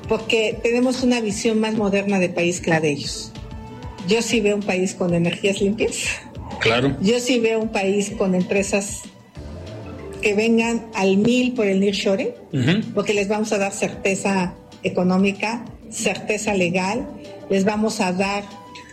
[0.08, 3.32] Porque tenemos una visión más moderna de país que la de ellos.
[4.06, 6.04] Yo sí veo un país con energías limpias.
[6.60, 6.96] Claro.
[7.00, 9.02] Yo sí veo un país con empresas
[10.22, 12.30] que vengan al mil por el nearshoring,
[12.94, 17.06] porque les vamos a dar certeza económica, certeza legal
[17.50, 18.44] les vamos a dar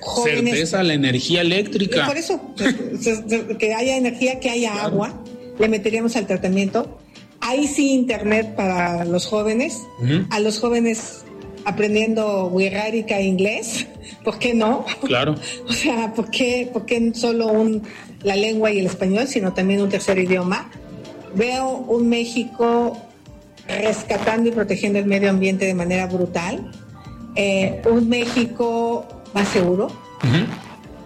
[0.01, 0.53] jóvenes.
[0.53, 2.05] Certeza la energía eléctrica.
[2.05, 2.39] Por eso,
[3.59, 5.13] que haya energía, que haya agua,
[5.59, 6.99] le meteríamos al tratamiento.
[7.41, 9.79] Ahí sí internet para los jóvenes,
[10.29, 11.23] a los jóvenes
[11.65, 13.87] aprendiendo wixárika e inglés,
[14.23, 14.85] ¿por qué no?
[15.03, 15.35] Claro.
[15.67, 17.81] o sea, ¿por qué, por qué solo un,
[18.23, 20.69] la lengua y el español, sino también un tercer idioma?
[21.33, 22.97] Veo un México
[23.67, 26.71] rescatando y protegiendo el medio ambiente de manera brutal
[27.35, 29.87] eh, un México más seguro.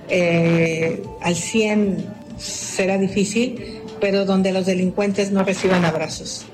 [0.07, 2.05] Eh, al 100
[2.38, 6.45] será difícil, pero donde los delincuentes no reciban abrazos,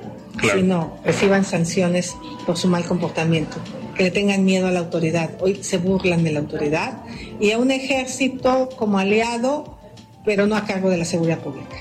[0.53, 2.15] sino reciban sanciones
[2.45, 3.57] por su mal comportamiento,
[3.95, 5.31] que le tengan miedo a la autoridad.
[5.39, 7.03] Hoy se burlan de la autoridad
[7.39, 9.77] y a un ejército como aliado,
[10.25, 11.77] pero no a cargo de la seguridad pública.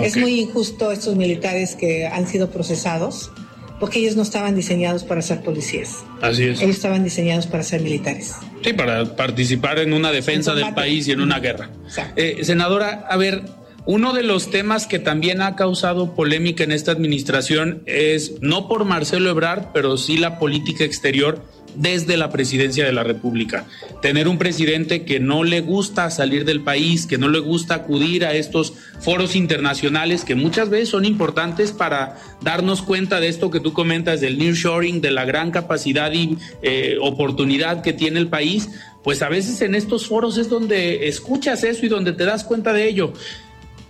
[0.00, 3.30] Es muy injusto estos militares que han sido procesados
[3.78, 6.04] porque ellos no estaban diseñados para ser policías.
[6.22, 6.60] Así es.
[6.60, 8.34] Ellos estaban diseñados para ser militares.
[8.62, 11.70] Sí, para participar en una defensa del país y en una guerra.
[12.16, 13.42] Eh, senadora, a ver,
[13.84, 18.84] uno de los temas que también ha causado polémica en esta administración es, no por
[18.84, 21.42] Marcelo Ebrard, pero sí la política exterior
[21.76, 23.66] desde la presidencia de la República.
[24.02, 28.24] Tener un presidente que no le gusta salir del país, que no le gusta acudir
[28.24, 33.60] a estos foros internacionales que muchas veces son importantes para darnos cuenta de esto que
[33.60, 38.68] tú comentas del nearshoring, de la gran capacidad y eh, oportunidad que tiene el país,
[39.02, 42.72] pues a veces en estos foros es donde escuchas eso y donde te das cuenta
[42.72, 43.12] de ello.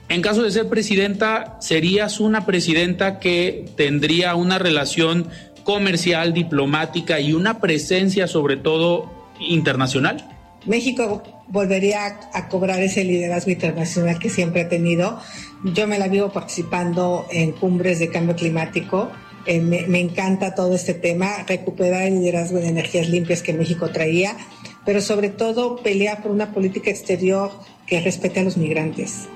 [0.09, 5.29] En caso de ser presidenta, serías una presidenta que tendría una relación
[5.67, 9.11] comercial, diplomática y una presencia sobre todo
[9.41, 10.25] internacional?
[10.65, 15.21] México volvería a, cobrar ese liderazgo internacional que siempre ha tenido.
[15.65, 19.11] Yo me la vivo participando en cumbres de cambio climático.
[19.45, 23.91] Eh, me, me, encanta todo este tema, recuperar el liderazgo de energías limpias que México
[23.91, 24.37] traía,
[24.85, 27.51] pero sobre todo pelear por una política exterior
[27.87, 29.29] que respete a los migrantes.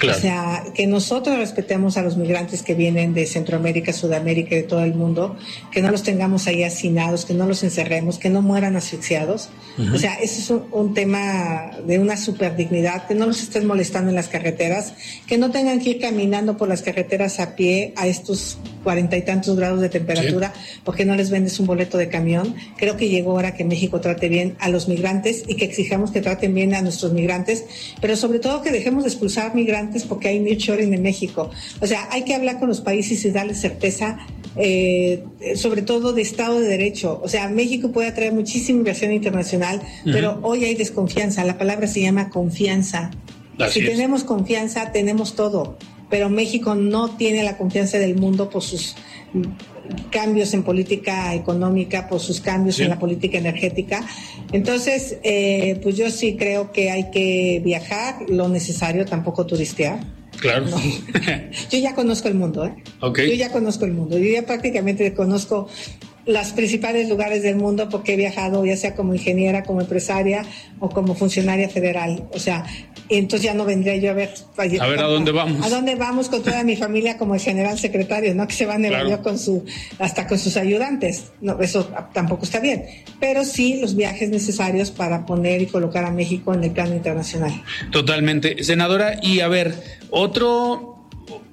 [0.00, 4.64] O sea, que nosotros respetemos a los migrantes que vienen de Centroamérica, Sudamérica y de
[4.64, 5.36] todo el mundo,
[5.70, 9.50] que no los tengamos ahí hacinados, que no los encerremos, que no mueran asfixiados.
[9.94, 14.16] O sea, eso es un, tema de una superdignidad, que no los estén molestando en
[14.16, 14.94] las carreteras,
[15.26, 19.22] que no tengan que ir caminando por las carreteras a pie a estos cuarenta y
[19.22, 20.52] tantos grados de temperatura,
[20.84, 22.54] porque no les vendes un boleto de camión.
[22.76, 26.20] Creo que llegó hora que México trate bien a los migrantes y que exijamos que
[26.20, 27.64] traten bien a nuestros migrantes,
[28.00, 31.50] pero sobre todo que dejemos de expulsar migrantes porque hay nearshoring en México.
[31.80, 34.18] O sea, hay que hablar con los países y darles certeza,
[34.56, 35.24] eh,
[35.56, 37.20] sobre todo de Estado de Derecho.
[37.22, 41.44] O sea, México puede atraer muchísima inversión internacional, pero hoy hay desconfianza.
[41.44, 43.10] La palabra se llama confianza.
[43.70, 45.78] si tenemos confianza, tenemos todo.
[46.10, 48.96] Pero México no tiene la confianza del mundo por sus
[50.10, 54.06] cambios en política económica, por sus cambios en la política energética.
[54.52, 60.00] Entonces, eh, pues yo sí creo que hay que viajar lo necesario, tampoco turistear.
[60.40, 60.66] Claro.
[61.70, 62.74] Yo ya conozco el mundo, ¿eh?
[63.00, 63.28] Okay.
[63.28, 64.18] Yo ya conozco el mundo.
[64.18, 65.68] Yo ya prácticamente conozco
[66.26, 70.44] los principales lugares del mundo porque he viajado ya sea como ingeniera, como empresaria
[70.80, 72.28] o como funcionaria federal.
[72.32, 72.64] O sea,
[73.16, 74.34] entonces ya no vendría yo a ver...
[74.56, 75.64] A ver a dónde vamos.
[75.64, 78.46] A dónde vamos con toda mi familia como el general secretario, ¿no?
[78.46, 79.22] Que se van de claro.
[79.22, 79.64] con su,
[79.98, 81.32] hasta con sus ayudantes.
[81.40, 82.84] No, eso tampoco está bien.
[83.20, 87.62] Pero sí los viajes necesarios para poner y colocar a México en el plano internacional.
[87.90, 88.62] Totalmente.
[88.64, 89.74] Senadora, y a ver,
[90.10, 90.92] otro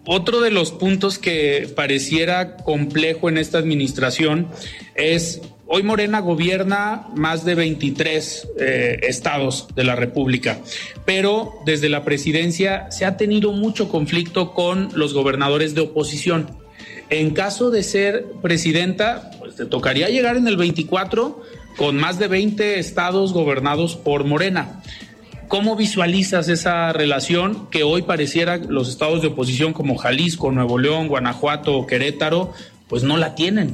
[0.05, 4.47] otro de los puntos que pareciera complejo en esta administración
[4.95, 5.39] es,
[5.71, 10.59] hoy Morena gobierna más de 23 eh, estados de la República,
[11.05, 16.47] pero desde la presidencia se ha tenido mucho conflicto con los gobernadores de oposición.
[17.11, 21.41] En caso de ser presidenta, pues te tocaría llegar en el 24
[21.77, 24.81] con más de 20 estados gobernados por Morena.
[25.47, 31.07] ¿Cómo visualizas esa relación que hoy pareciera los estados de oposición como Jalisco, Nuevo León,
[31.07, 32.53] Guanajuato Querétaro,
[32.87, 33.73] pues no la tienen?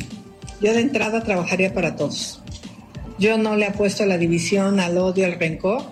[0.61, 2.41] Yo de entrada trabajaría para todos.
[3.17, 5.83] Yo no le apuesto a la división, al odio, al rencor,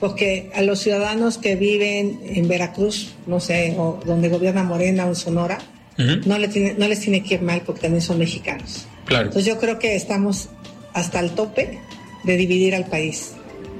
[0.00, 5.08] porque a los ciudadanos que viven en Veracruz, no sé, o donde gobierna Morena o
[5.08, 5.58] en Sonora,
[5.96, 8.86] no, le tiene, no les tiene que ir mal porque también son mexicanos.
[9.04, 9.26] Claro.
[9.26, 10.48] Entonces yo creo que estamos
[10.92, 11.78] hasta el tope
[12.24, 13.32] de dividir al país.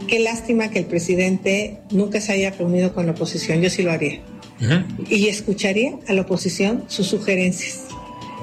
[0.06, 3.90] Qué lástima que el presidente nunca se haya reunido con la oposición, yo sí lo
[3.90, 4.20] haría.
[4.60, 4.84] Uh -huh.
[5.08, 7.84] Y escucharía a la oposición sus sugerencias.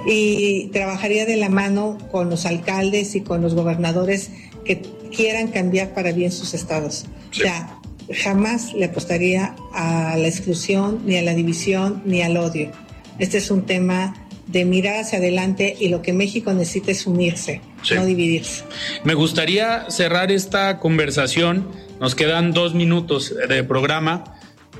[0.06, 4.32] Y trabajaría de la mano con los alcaldes y con los gobernadores
[4.66, 4.82] que
[5.16, 7.06] quieran cambiar para bien sus estados.
[7.32, 7.41] Sí.
[7.41, 7.80] O sea,
[8.14, 12.72] jamás le apostaría a la exclusión, ni a la división, ni al odio.
[13.20, 14.16] Este es un tema
[14.47, 17.95] de mirar hacia adelante y lo que México necesita es unirse, sí.
[17.95, 18.64] no dividirse.
[19.04, 21.68] Me gustaría cerrar esta conversación,
[21.99, 24.24] nos quedan dos minutos de programa.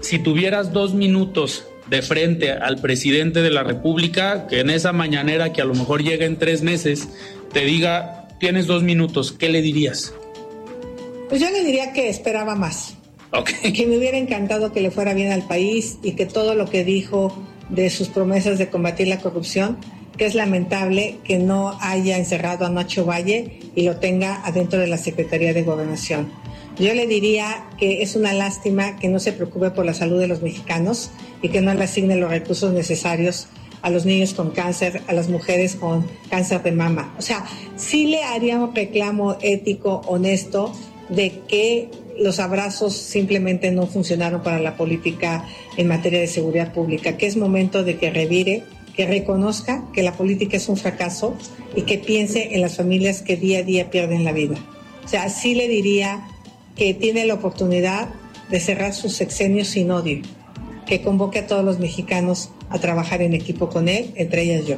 [0.02, 5.52] Si tuvieras dos minutos de frente al presidente de la República, que en esa mañanera
[5.52, 7.10] que a lo mejor llega en tres meses,
[7.52, 10.14] te diga, tienes dos minutos, ¿qué le dirías?
[11.28, 12.96] Pues yo le diría que esperaba más.
[13.34, 13.74] Okay.
[13.74, 16.86] Que me hubiera encantado que le fuera bien al país y que todo lo que
[16.86, 17.38] dijo
[17.68, 19.78] de sus promesas de combatir la corrupción,
[20.18, 24.88] que es lamentable que no haya encerrado a Nacho Valle y lo tenga adentro de
[24.88, 26.32] la Secretaría de Gobernación.
[26.80, 30.28] Yo le diría que es una lástima que no se preocupe por la salud de
[30.28, 31.12] los mexicanos
[31.42, 33.48] y que no le asigne los recursos necesarios
[33.82, 37.14] a los niños con cáncer, a las mujeres con cáncer de mama.
[37.18, 37.46] O sea,
[37.76, 40.74] sí le haría un reclamo ético, honesto,
[41.10, 45.46] de que los abrazos simplemente no funcionaron para la política
[45.78, 48.64] en materia de seguridad pública, que es momento de que revire,
[48.96, 51.36] que reconozca que la política es un fracaso
[51.76, 54.56] y que piense en las familias que día a día pierden la vida.
[55.04, 56.28] O sea, sí le diría
[56.76, 58.10] que tiene la oportunidad
[58.50, 60.22] de cerrar sus sexenios sin odio,
[60.86, 64.78] que convoque a todos los mexicanos a trabajar en equipo con él, entre ellas yo.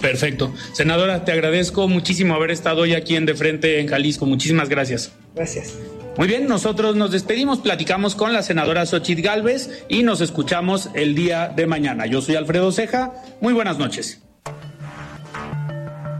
[0.00, 0.52] Perfecto.
[0.72, 4.26] Senadora, te agradezco muchísimo haber estado hoy aquí en De Frente en Jalisco.
[4.26, 5.12] Muchísimas gracias.
[5.34, 5.74] Gracias.
[6.18, 11.14] Muy bien, nosotros nos despedimos, platicamos con la senadora Xochitl Galvez y nos escuchamos el
[11.14, 12.04] día de mañana.
[12.06, 14.21] Yo soy Alfredo Ceja, muy buenas noches.